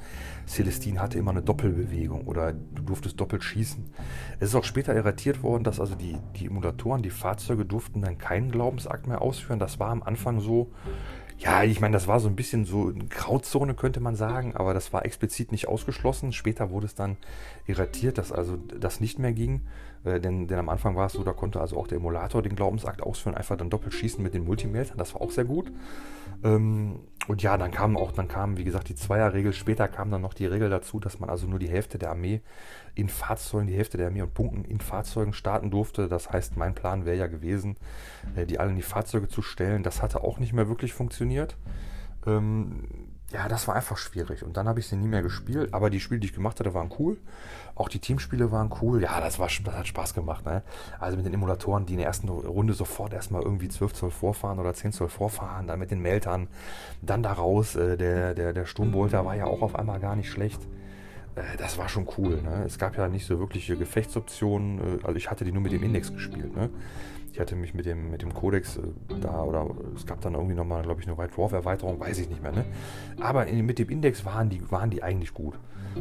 Celestine 0.47 1.01
hatte 1.01 1.17
immer 1.17 1.31
eine 1.31 1.41
Doppelbewegung 1.41 2.25
oder 2.25 2.53
du 2.53 2.81
durftest 2.83 3.19
doppelt 3.19 3.43
schießen. 3.43 3.83
Es 4.39 4.49
ist 4.49 4.55
auch 4.55 4.63
später 4.63 4.95
irratiert 4.95 5.43
worden, 5.43 5.65
dass 5.65 5.81
also 5.81 5.95
die, 5.95 6.17
die 6.37 6.45
Emulatoren, 6.45 7.03
die 7.03 7.09
Fahrzeuge 7.09 7.65
durften 7.65 8.01
dann 8.01 8.17
keinen 8.17 8.49
Glaubensakt 8.49 9.07
mehr 9.07 9.21
ausführen. 9.21 9.59
Das 9.59 9.79
war 9.79 9.89
am 9.89 10.01
Anfang 10.01 10.39
so, 10.39 10.71
Ja, 11.39 11.63
ich 11.63 11.81
meine, 11.81 11.93
das 11.93 12.07
war 12.07 12.21
so 12.21 12.29
ein 12.29 12.35
bisschen 12.37 12.63
so 12.63 12.89
eine 12.89 13.05
Grauzone, 13.07 13.73
könnte 13.73 13.99
man 13.99 14.15
sagen, 14.15 14.55
aber 14.55 14.73
das 14.73 14.93
war 14.93 15.05
explizit 15.05 15.51
nicht 15.51 15.67
ausgeschlossen. 15.67 16.31
Später 16.31 16.69
wurde 16.69 16.85
es 16.85 16.95
dann 16.95 17.17
irratiert, 17.65 18.17
dass 18.17 18.31
also 18.31 18.55
das 18.57 19.01
nicht 19.01 19.19
mehr 19.19 19.33
ging. 19.33 19.61
Äh, 20.03 20.19
denn, 20.19 20.47
denn 20.47 20.59
am 20.59 20.69
Anfang 20.69 20.95
war 20.95 21.07
es 21.07 21.13
so, 21.13 21.23
da 21.23 21.33
konnte 21.33 21.61
also 21.61 21.77
auch 21.77 21.87
der 21.87 21.97
Emulator 21.97 22.41
den 22.41 22.55
Glaubensakt 22.55 23.01
ausführen, 23.01 23.35
einfach 23.35 23.57
dann 23.57 23.69
doppelt 23.69 23.93
schießen 23.93 24.23
mit 24.23 24.33
den 24.33 24.45
Multimeltern. 24.45 24.97
Das 24.97 25.13
war 25.13 25.21
auch 25.21 25.31
sehr 25.31 25.45
gut. 25.45 25.71
Ähm, 26.43 26.99
und 27.27 27.41
ja, 27.41 27.57
dann 27.57 27.71
kam 27.71 27.95
auch, 27.95 28.11
dann 28.11 28.27
kam, 28.27 28.57
wie 28.57 28.63
gesagt, 28.63 28.89
die 28.89 28.95
Zweierregel. 28.95 29.53
Später 29.53 29.87
kam 29.87 30.11
dann 30.11 30.21
noch 30.21 30.33
die 30.33 30.45
Regel 30.45 30.69
dazu, 30.69 30.99
dass 30.99 31.19
man 31.19 31.29
also 31.29 31.47
nur 31.47 31.59
die 31.59 31.69
Hälfte 31.69 31.97
der 31.97 32.09
Armee 32.09 32.41
in 32.95 33.07
Fahrzeugen, 33.07 33.67
die 33.67 33.75
Hälfte 33.75 33.97
der 33.97 34.07
Armee 34.07 34.21
und 34.21 34.33
Punkten 34.33 34.65
in 34.65 34.81
Fahrzeugen 34.81 35.33
starten 35.33 35.71
durfte. 35.71 36.09
Das 36.09 36.29
heißt, 36.29 36.57
mein 36.57 36.75
Plan 36.75 37.05
wäre 37.05 37.17
ja 37.17 37.27
gewesen, 37.27 37.77
äh, 38.35 38.45
die 38.45 38.59
alle 38.59 38.71
in 38.71 38.75
die 38.75 38.81
Fahrzeuge 38.81 39.29
zu 39.29 39.41
stellen. 39.41 39.83
Das 39.83 40.01
hatte 40.01 40.23
auch 40.23 40.39
nicht 40.39 40.53
mehr 40.53 40.67
wirklich 40.67 40.93
funktioniert. 40.93 41.55
Ähm, 42.25 43.12
ja, 43.33 43.47
das 43.47 43.67
war 43.67 43.75
einfach 43.75 43.97
schwierig. 43.97 44.43
Und 44.43 44.57
dann 44.57 44.67
habe 44.67 44.79
ich 44.79 44.87
sie 44.87 44.95
nie 44.95 45.07
mehr 45.07 45.23
gespielt. 45.23 45.73
Aber 45.73 45.89
die 45.89 45.99
Spiele, 45.99 46.19
die 46.19 46.27
ich 46.27 46.33
gemacht 46.33 46.59
hatte, 46.59 46.75
waren 46.75 46.91
cool. 46.99 47.17
Auch 47.73 47.89
die 47.89 47.97
Teamspiele 47.97 48.51
waren 48.51 48.71
cool. 48.81 49.01
Ja, 49.01 49.19
das, 49.19 49.39
war, 49.39 49.47
das 49.47 49.75
hat 49.75 49.87
Spaß 49.87 50.13
gemacht. 50.13 50.45
Ne? 50.45 50.61
Also 50.99 51.17
mit 51.17 51.25
den 51.25 51.33
Emulatoren, 51.33 51.87
die 51.87 51.93
in 51.93 51.97
der 51.97 52.07
ersten 52.07 52.29
Runde 52.29 52.73
sofort 52.73 53.11
erstmal 53.11 53.41
irgendwie 53.41 53.69
12 53.69 53.93
Zoll 53.93 54.11
vorfahren 54.11 54.59
oder 54.59 54.75
10 54.75 54.91
Zoll 54.91 55.09
vorfahren. 55.09 55.65
Dann 55.65 55.79
mit 55.79 55.89
den 55.89 55.99
Meltern. 55.99 56.47
Dann 57.01 57.23
da 57.23 57.33
raus. 57.33 57.75
Äh, 57.75 57.97
der, 57.97 58.35
der, 58.35 58.53
der 58.53 58.65
Sturmbolter 58.65 59.25
war 59.25 59.35
ja 59.35 59.45
auch 59.45 59.63
auf 59.63 59.75
einmal 59.75 59.99
gar 59.99 60.15
nicht 60.15 60.29
schlecht. 60.29 60.61
Äh, 61.33 61.57
das 61.57 61.79
war 61.79 61.89
schon 61.89 62.07
cool. 62.17 62.39
Ne? 62.39 62.63
Es 62.67 62.77
gab 62.77 62.95
ja 62.97 63.07
nicht 63.07 63.25
so 63.25 63.39
wirkliche 63.39 63.75
Gefechtsoptionen. 63.77 64.99
Äh, 64.99 65.05
also 65.05 65.15
ich 65.17 65.31
hatte 65.31 65.43
die 65.43 65.51
nur 65.51 65.63
mit 65.63 65.71
dem 65.71 65.81
Index 65.81 66.13
gespielt. 66.13 66.55
Ne? 66.55 66.69
Ich 67.33 67.39
hatte 67.39 67.55
mich 67.55 67.73
mit 67.73 67.87
dem, 67.87 68.11
mit 68.11 68.21
dem 68.21 68.31
Codex 68.31 68.77
äh, 68.77 68.81
da, 69.19 69.41
oder 69.41 69.67
es 69.95 70.05
gab 70.05 70.21
dann 70.21 70.35
irgendwie 70.35 70.53
nochmal, 70.53 70.83
glaube 70.83 71.01
ich, 71.01 71.07
eine 71.07 71.17
White 71.17 71.33
Dwarf 71.33 71.51
Erweiterung, 71.51 71.99
weiß 71.99 72.19
ich 72.19 72.29
nicht 72.29 72.43
mehr. 72.43 72.51
Ne? 72.51 72.63
Aber 73.19 73.47
in, 73.47 73.65
mit 73.65 73.79
dem 73.79 73.89
Index 73.89 74.23
waren 74.23 74.51
die, 74.51 74.61
waren 74.71 74.91
die 74.91 75.01
eigentlich 75.01 75.33
gut. 75.33 75.55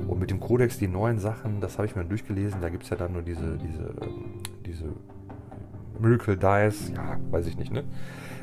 Und 0.08 0.20
mit 0.20 0.30
dem 0.30 0.40
Codex, 0.40 0.78
die 0.78 0.88
neuen 0.88 1.18
Sachen, 1.18 1.62
das 1.62 1.78
habe 1.78 1.86
ich 1.86 1.96
mir 1.96 2.04
durchgelesen, 2.04 2.60
da 2.60 2.68
gibt 2.68 2.84
es 2.84 2.90
ja 2.90 2.96
dann 2.96 3.14
nur 3.14 3.22
diese, 3.22 3.56
diese, 3.56 3.94
ähm, 4.02 4.42
diese 4.66 4.84
Miracle 5.98 6.36
Dice, 6.36 6.92
ja, 6.94 7.18
weiß 7.30 7.46
ich 7.46 7.56
nicht, 7.56 7.72
ne? 7.72 7.84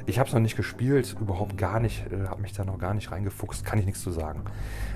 Ich 0.09 0.17
habe 0.17 0.27
es 0.27 0.33
noch 0.33 0.41
nicht 0.41 0.57
gespielt, 0.57 1.15
überhaupt 1.21 1.55
gar 1.55 1.79
nicht, 1.79 2.11
äh, 2.11 2.27
habe 2.27 2.41
mich 2.41 2.53
da 2.53 2.65
noch 2.65 2.79
gar 2.79 2.95
nicht 2.95 3.11
reingefuchst, 3.11 3.63
kann 3.63 3.77
ich 3.77 3.85
nichts 3.85 4.01
zu 4.01 4.09
sagen. 4.09 4.41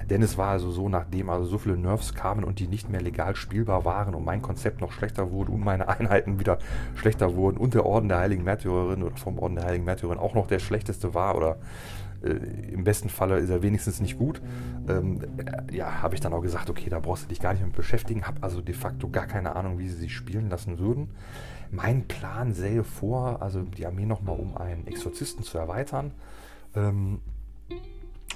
Denn 0.10 0.24
es 0.24 0.40
war 0.40 0.50
also 0.50 0.72
so, 0.72 0.90
nachdem 0.90 1.30
also 1.30 1.46
so 1.46 1.60
viele 1.60 1.78
Nerfs 1.78 2.16
kamen 2.16 2.44
und 2.44 2.58
die 2.58 2.68
nicht 2.68 2.90
mehr 2.90 3.00
legal 3.00 3.36
spielbar 3.36 3.86
waren 3.86 4.16
und 4.16 4.26
mein 4.26 4.42
Konzept 4.42 4.82
noch 4.82 4.92
schlechter 4.92 5.30
wurde 5.30 5.52
und 5.52 5.64
meine 5.64 5.88
Einheiten 6.00 6.40
wieder 6.40 6.58
schlechter 6.96 7.36
wurden 7.36 7.58
und 7.58 7.76
der 7.76 7.86
Orden 7.86 8.10
der 8.10 8.18
Heiligen 8.18 8.44
Märtyrerin 8.44 9.04
oder 9.04 9.16
vom 9.16 9.38
Orden 9.38 9.56
der 9.56 9.66
Heiligen 9.66 9.86
Märtyrerin 9.86 10.18
auch 10.18 10.34
noch 10.34 10.48
der 10.48 10.58
schlechteste 10.58 11.14
war 11.14 11.36
oder 11.36 11.58
im 12.30 12.84
besten 12.84 13.10
Falle 13.10 13.38
ist 13.38 13.50
er 13.50 13.62
wenigstens 13.62 14.00
nicht 14.00 14.18
gut, 14.18 14.42
ähm, 14.88 15.22
äh, 15.38 15.76
ja, 15.76 16.02
habe 16.02 16.16
ich 16.16 16.22
dann 16.22 16.34
auch 16.34 16.42
gesagt, 16.42 16.70
okay, 16.70 16.90
da 16.90 17.00
brauchst 17.00 17.26
du 17.26 17.30
dich 17.30 17.40
gar 17.40 17.54
nicht 17.54 17.64
mit 17.64 17.76
beschäftigen, 17.76 18.26
habe 18.26 18.42
also 18.42 18.62
de 18.62 18.74
facto 18.74 19.10
gar 19.10 19.28
keine 19.28 19.56
Ahnung, 19.56 19.80
wie 19.80 19.90
sie 19.90 19.98
sich 19.98 20.16
spielen 20.16 20.50
lassen 20.50 20.80
würden. 20.80 21.10
Mein 21.72 22.08
Plan 22.08 22.54
sähe 22.54 22.84
vor, 22.84 23.42
also 23.42 23.62
die 23.62 23.86
Armee 23.86 24.06
nochmal 24.06 24.38
um 24.38 24.56
einen 24.58 24.86
Exorzisten 24.88 25.44
zu 25.44 25.58
erweitern. 25.58 26.12
Ähm, 26.76 27.20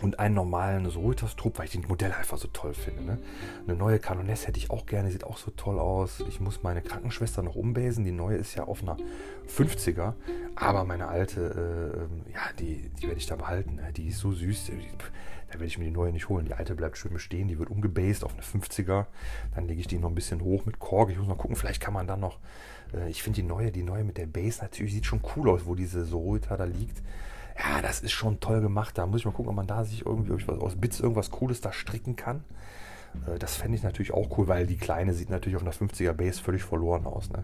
und 0.01 0.19
einen 0.19 0.35
normalen 0.35 0.89
Sororitas-Trupp, 0.89 1.57
weil 1.57 1.65
ich 1.65 1.71
den 1.71 1.85
Modell 1.87 2.11
einfach 2.11 2.37
so 2.37 2.47
toll 2.47 2.73
finde. 2.73 3.03
Ne? 3.03 3.17
Eine 3.67 3.75
neue 3.75 3.99
Kanoness 3.99 4.47
hätte 4.47 4.59
ich 4.59 4.69
auch 4.69 4.85
gerne, 4.85 5.11
sieht 5.11 5.23
auch 5.23 5.37
so 5.37 5.51
toll 5.51 5.79
aus. 5.79 6.23
Ich 6.27 6.39
muss 6.39 6.63
meine 6.63 6.81
Krankenschwester 6.81 7.41
noch 7.41 7.55
umbasen. 7.55 8.05
Die 8.05 8.11
neue 8.11 8.37
ist 8.37 8.55
ja 8.55 8.65
auf 8.65 8.83
einer 8.83 8.97
50er, 9.47 10.13
aber 10.55 10.83
meine 10.83 11.07
alte, 11.07 11.41
äh, 11.41 11.97
ähm, 11.99 12.21
ja, 12.33 12.41
die, 12.59 12.89
die 12.89 13.03
werde 13.03 13.17
ich 13.17 13.25
da 13.25 13.35
behalten. 13.35 13.75
Ne? 13.75 13.91
Die 13.93 14.07
ist 14.07 14.19
so 14.19 14.31
süß. 14.31 14.71
Da 15.47 15.53
werde 15.53 15.65
ich 15.65 15.77
mir 15.77 15.85
die 15.85 15.91
neue 15.91 16.11
nicht 16.11 16.29
holen. 16.29 16.45
Die 16.45 16.53
alte 16.53 16.75
bleibt 16.75 16.97
schön 16.97 17.13
bestehen. 17.13 17.47
Die 17.47 17.57
wird 17.57 17.69
umgebased 17.69 18.23
auf 18.23 18.33
eine 18.33 18.43
50er. 18.43 19.05
Dann 19.55 19.67
lege 19.67 19.81
ich 19.81 19.87
die 19.87 19.97
noch 19.97 20.09
ein 20.09 20.15
bisschen 20.15 20.41
hoch 20.41 20.65
mit 20.65 20.79
Korg. 20.79 21.09
Ich 21.09 21.17
muss 21.17 21.27
mal 21.27 21.35
gucken, 21.35 21.55
vielleicht 21.55 21.81
kann 21.81 21.93
man 21.93 22.07
dann 22.07 22.19
noch. 22.19 22.37
Äh, 22.93 23.09
ich 23.09 23.23
finde 23.23 23.41
die 23.41 23.47
neue, 23.47 23.71
die 23.71 23.83
neue 23.83 24.03
mit 24.03 24.17
der 24.17 24.27
Base 24.27 24.61
natürlich 24.61 24.93
sieht 24.93 25.05
schon 25.05 25.21
cool 25.35 25.49
aus, 25.49 25.65
wo 25.65 25.73
diese 25.73 26.05
Sororita 26.05 26.57
da 26.57 26.65
liegt 26.65 27.01
ja, 27.58 27.82
das 27.82 28.02
ist 28.02 28.12
schon 28.12 28.39
toll 28.39 28.62
gemacht. 28.62 28.98
Da 28.98 29.06
muss 29.06 29.22
ich 29.22 29.26
mal 29.26 29.32
gucken, 29.32 29.50
ob 29.50 29.56
man 29.56 29.67
da 29.67 29.84
sich 29.84 30.06
irgendwie 30.06 30.32
ob 30.32 30.39
ich 30.39 30.48
was 30.48 30.60
aus 30.60 30.76
Bits 30.76 31.00
irgendwas 31.00 31.32
Cooles 31.32 31.62
da 31.62 31.72
stricken 31.74 32.15
kann. 32.15 32.43
Äh, 33.28 33.39
das 33.39 33.56
fände 33.56 33.78
ich 33.78 33.84
natürlich 33.84 34.13
auch 34.13 34.38
cool, 34.38 34.48
weil 34.48 34.67
die 34.67 34.78
kleine 34.78 35.13
sieht 35.13 35.30
natürlich 35.30 35.56
auf 35.56 35.63
einer 35.63 35.74
50er 35.74 36.13
Base 36.13 36.41
völlig 36.41 36.63
verloren 36.63 37.06
aus. 37.06 37.30
Ne? 37.30 37.43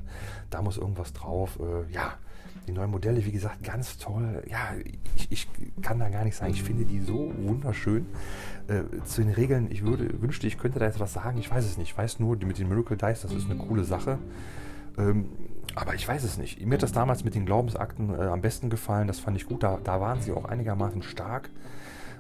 Da 0.50 0.62
muss 0.62 0.78
irgendwas 0.78 1.14
drauf. 1.14 1.60
Äh, 1.60 1.92
ja, 1.92 2.14
die 2.68 2.72
neuen 2.72 2.92
Modelle, 2.92 3.26
wie 3.26 3.32
gesagt, 3.32 3.64
ganz 3.64 3.98
toll. 3.98 4.44
Ja, 4.50 4.74
ich, 5.16 5.32
ich, 5.32 5.48
kann 5.82 6.00
da 6.00 6.10
gar 6.10 6.24
nicht 6.24 6.36
sagen. 6.36 6.52
Ich 6.52 6.64
finde 6.64 6.86
die 6.86 7.02
so 7.02 7.34
wunderschön. 7.38 8.06
Äh, 8.68 8.84
zu 9.04 9.22
den 9.22 9.34
Regeln, 9.34 9.70
ich 9.70 9.84
würde, 9.84 10.22
wünschte, 10.22 10.48
ich 10.48 10.58
könnte 10.58 10.80
da 10.80 10.86
jetzt 10.86 11.00
was 11.00 11.14
sagen. 11.14 11.38
Ich 11.40 11.52
weiß 11.52 11.66
es 11.66 11.78
nicht. 11.78 11.92
Ich 11.92 11.98
weiß 11.98 12.20
nur, 12.20 12.38
die 12.38 12.46
mit 12.46 12.60
den 12.60 12.70
Miracle 12.70 12.96
Dice, 12.96 13.22
das 13.22 13.34
ist 13.34 13.50
eine 13.50 13.60
coole 13.60 13.84
Sache. 13.84 14.20
Ähm, 14.98 15.26
aber 15.76 15.96
ich 15.96 16.08
weiß 16.08 16.24
es 16.24 16.38
nicht. 16.38 16.66
Mir 16.66 16.76
hat 16.76 16.84
das 16.84 16.92
damals 16.92 17.24
mit 17.24 17.36
den 17.36 17.46
Glaubensakten 17.46 18.14
äh, 18.14 18.24
am 18.24 18.42
besten 18.42 18.70
gefallen. 18.70 19.08
Das 19.08 19.20
fand 19.20 19.38
ich 19.38 19.46
gut. 19.46 19.64
Da, 19.64 19.80
da 19.84 20.00
waren 20.00 20.22
sie 20.22 20.32
auch 20.32 20.46
einigermaßen 20.46 21.02
stark. 21.02 21.50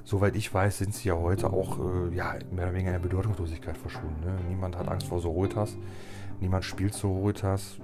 Soweit 0.05 0.35
ich 0.35 0.53
weiß, 0.53 0.79
sind 0.79 0.93
sie 0.93 1.09
ja 1.09 1.15
heute 1.15 1.53
auch 1.53 1.79
äh, 1.79 2.15
ja, 2.15 2.35
mehr 2.51 2.65
oder 2.65 2.73
weniger 2.73 2.95
in 2.95 3.01
der 3.01 3.07
Bedeutungslosigkeit 3.07 3.77
verschwunden. 3.77 4.21
Ne? 4.25 4.37
Niemand 4.49 4.77
hat 4.77 4.89
Angst 4.89 5.07
vor 5.07 5.19
Sororitas. 5.19 5.75
Niemand 6.41 6.65
spielt 6.65 6.93
Sororitas 6.93 7.77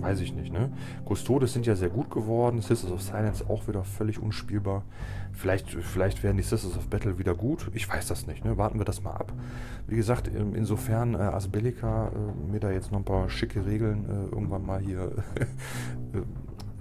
weiß 0.00 0.20
ich 0.20 0.34
nicht, 0.34 0.52
ne? 0.52 0.70
Custodes 1.08 1.52
sind 1.52 1.66
ja 1.66 1.74
sehr 1.74 1.88
gut 1.88 2.10
geworden, 2.10 2.60
Sisters 2.60 2.92
of 2.92 3.02
Silence 3.02 3.44
auch 3.48 3.68
wieder 3.68 3.84
völlig 3.84 4.18
unspielbar. 4.20 4.82
Vielleicht, 5.32 5.70
vielleicht 5.70 6.22
werden 6.22 6.36
die 6.36 6.42
Sisters 6.42 6.76
of 6.76 6.88
Battle 6.88 7.18
wieder 7.18 7.34
gut, 7.34 7.70
ich 7.74 7.88
weiß 7.88 8.06
das 8.08 8.26
nicht, 8.26 8.44
ne? 8.44 8.56
Warten 8.56 8.78
wir 8.78 8.84
das 8.84 9.02
mal 9.02 9.12
ab. 9.12 9.32
Wie 9.86 9.96
gesagt, 9.96 10.28
insofern 10.28 11.14
äh, 11.14 11.18
Asbellica 11.18 12.08
äh, 12.08 12.50
mir 12.50 12.60
da 12.60 12.70
jetzt 12.70 12.92
noch 12.92 12.98
ein 12.98 13.04
paar 13.04 13.28
schicke 13.28 13.66
Regeln 13.66 14.04
äh, 14.08 14.34
irgendwann 14.34 14.64
mal 14.64 14.80
hier 14.80 15.12
äh, 16.12 16.22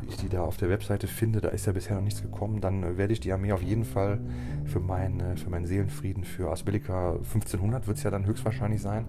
ich 0.08 0.18
die 0.18 0.30
da 0.30 0.42
auf 0.42 0.58
der 0.58 0.70
Webseite 0.70 1.08
finde, 1.08 1.42
da 1.42 1.50
ist 1.50 1.66
ja 1.66 1.74
bisher 1.74 1.96
noch 1.96 2.04
nichts 2.04 2.22
gekommen, 2.22 2.62
dann 2.62 2.84
äh, 2.84 2.98
werde 2.98 3.14
ich 3.14 3.20
die 3.20 3.32
Armee 3.32 3.52
auf 3.52 3.62
jeden 3.62 3.86
Fall 3.86 4.20
für, 4.66 4.80
mein, 4.80 5.20
äh, 5.20 5.36
für 5.36 5.50
meinen 5.50 5.66
Seelenfrieden, 5.66 6.24
für 6.24 6.52
Asbellica 6.52 7.14
1500 7.14 7.88
wird 7.88 7.98
es 7.98 8.04
ja 8.04 8.12
dann 8.12 8.26
höchstwahrscheinlich 8.26 8.82
sein, 8.82 9.06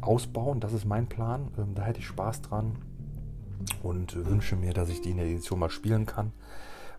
ausbauen. 0.00 0.60
Das 0.60 0.72
ist 0.72 0.84
mein 0.84 1.08
Plan. 1.08 1.48
Ähm, 1.58 1.74
da 1.74 1.82
hätte 1.82 2.00
ich 2.00 2.06
Spaß 2.06 2.42
dran 2.42 2.76
und 3.82 4.26
wünsche 4.26 4.56
mir, 4.56 4.72
dass 4.72 4.88
ich 4.88 5.00
die 5.00 5.10
in 5.10 5.16
der 5.18 5.26
Edition 5.26 5.58
mal 5.58 5.70
spielen 5.70 6.06
kann, 6.06 6.32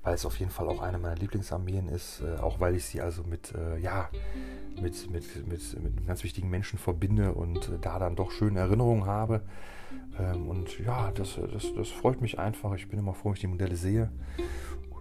weil 0.04 0.16
es 0.16 0.26
auf 0.26 0.40
jeden 0.40 0.52
Fall 0.52 0.68
auch 0.68 0.82
eine 0.82 0.98
meiner 0.98 1.16
Lieblingsarmeen 1.16 1.88
ist, 1.88 2.22
äh, 2.22 2.40
auch 2.40 2.60
weil 2.60 2.76
ich 2.76 2.86
sie 2.86 3.02
also 3.02 3.24
mit, 3.24 3.54
äh, 3.54 3.78
ja, 3.80 4.10
mit, 4.82 5.12
mit, 5.12 5.48
mit, 5.48 5.84
mit 5.84 6.08
ganz 6.08 6.24
wichtigen 6.24 6.50
Menschen 6.50 6.80
verbinde 6.80 7.34
und 7.34 7.70
äh, 7.70 7.80
da 7.82 8.00
dann 8.00 8.16
doch 8.16 8.32
schöne 8.32 8.60
Erinnerungen 8.60 9.06
habe. 9.06 9.42
Ähm, 10.20 10.48
und 10.48 10.80
ja, 10.80 11.12
das, 11.12 11.40
das, 11.52 11.74
das 11.76 11.90
freut 11.90 12.22
mich 12.22 12.40
einfach. 12.40 12.74
Ich 12.76 12.88
bin 12.90 13.00
immer 13.00 13.14
froh, 13.14 13.30
wenn 13.30 13.36
ich 13.36 13.42
die 13.42 13.48
Modelle 13.48 13.76
sehe. 13.76 14.10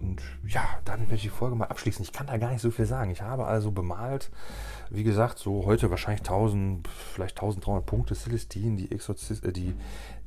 Und 0.01 0.21
ja, 0.47 0.63
damit 0.85 1.07
werde 1.07 1.15
ich 1.15 1.21
die 1.23 1.29
Folge 1.29 1.55
mal 1.55 1.65
abschließen. 1.65 2.03
Ich 2.03 2.11
kann 2.11 2.27
da 2.27 2.37
gar 2.37 2.51
nicht 2.51 2.61
so 2.61 2.71
viel 2.71 2.85
sagen. 2.85 3.11
Ich 3.11 3.21
habe 3.21 3.45
also 3.45 3.71
bemalt, 3.71 4.31
wie 4.89 5.03
gesagt, 5.03 5.37
so 5.37 5.65
heute 5.65 5.89
wahrscheinlich 5.89 6.21
1000, 6.21 6.87
vielleicht 6.87 7.37
1300 7.37 7.85
Punkte 7.85 8.15
Celestine, 8.15 8.77
die, 8.77 8.91
Exorzist, 8.91 9.45
äh, 9.45 9.53
die, 9.53 9.75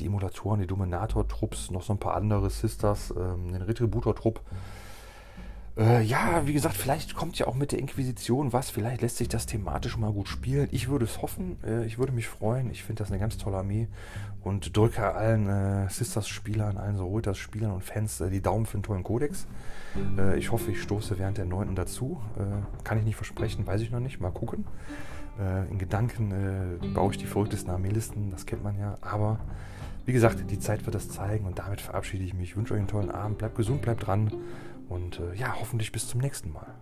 die 0.01 0.07
Emulatoren, 0.07 0.61
die 0.61 0.67
Dominator-Trupps, 0.67 1.71
noch 1.71 1.83
so 1.83 1.93
ein 1.93 1.99
paar 1.99 2.15
andere 2.15 2.51
Sisters, 2.51 3.13
ähm, 3.17 3.53
den 3.53 3.63
Retributor-Trupp. 3.63 4.41
Äh, 5.77 6.03
ja, 6.03 6.47
wie 6.47 6.53
gesagt, 6.53 6.77
vielleicht 6.77 7.17
kommt 7.17 7.37
ja 7.39 7.49
auch 7.49 7.57
mit 7.57 7.73
der 7.73 7.81
Inquisition 7.81 8.53
was. 8.53 8.71
Vielleicht 8.71 9.03
lässt 9.03 9.17
sich 9.17 9.29
das 9.29 9.47
thematisch 9.47 9.97
mal 9.97 10.13
gut 10.13 10.29
spielen. 10.29 10.69
Ich 10.71 10.89
würde 10.89 11.05
es 11.05 11.21
hoffen. 11.21 11.57
Äh, 11.67 11.85
ich 11.85 11.99
würde 11.99 12.13
mich 12.13 12.29
freuen. 12.29 12.71
Ich 12.71 12.85
finde 12.85 13.03
das 13.03 13.11
eine 13.11 13.19
ganz 13.19 13.39
tolle 13.39 13.57
Armee. 13.57 13.89
Und 14.43 14.77
drücke 14.77 15.15
allen 15.15 15.49
äh, 15.49 15.89
Sisters-Spielern, 15.89 16.77
allen 16.77 16.97
Sororitas-Spielern 16.97 17.73
und 17.73 17.83
Fans 17.83 18.21
äh, 18.21 18.31
die 18.31 18.41
Daumen 18.41 18.67
für 18.67 18.75
einen 18.75 18.85
tollen 18.85 19.03
Kodex. 19.03 19.47
Äh, 20.17 20.39
ich 20.39 20.53
hoffe, 20.53 20.71
ich 20.71 20.81
stoße 20.81 21.19
während 21.19 21.39
der 21.39 21.47
9. 21.47 21.75
dazu. 21.75 22.21
Äh, 22.39 22.85
kann 22.85 22.99
ich 22.99 23.05
nicht 23.05 23.17
versprechen, 23.17 23.67
weiß 23.67 23.81
ich 23.81 23.91
noch 23.91 24.01
nicht. 24.01 24.21
Mal 24.21 24.31
gucken. 24.31 24.65
in 25.69 25.79
Gedanken 25.79 26.33
baue 26.95 27.11
ich 27.11 27.19
die 27.19 27.27
verrücktesten 27.27 27.73
Armeelisten. 27.73 28.31
Das 28.31 28.47
kennt 28.47 28.63
man 28.63 28.79
ja. 28.79 28.99
Aber 29.01 29.41
wie 30.07 30.13
gesagt, 30.13 30.49
die 30.49 30.59
Zeit 30.61 30.87
wird 30.87 30.95
das 30.95 31.09
zeigen. 31.09 31.45
Und 31.47 31.59
damit 31.59 31.81
verabschiede 31.81 32.23
ich 32.23 32.35
mich. 32.35 32.51
Ich 32.51 32.57
wünsche 32.57 32.75
euch 32.75 32.79
einen 32.79 32.89
tollen 32.89 33.11
Abend. 33.11 33.39
Bleibt 33.39 33.57
gesund, 33.57 33.83
bleibt 33.83 34.07
dran. 34.07 34.31
Und 34.89 35.21
äh, 35.21 35.35
ja, 35.35 35.55
hoffentlich 35.59 35.93
bis 35.93 36.09
zum 36.09 36.21
nächsten 36.21 36.53
Mal. 36.53 36.75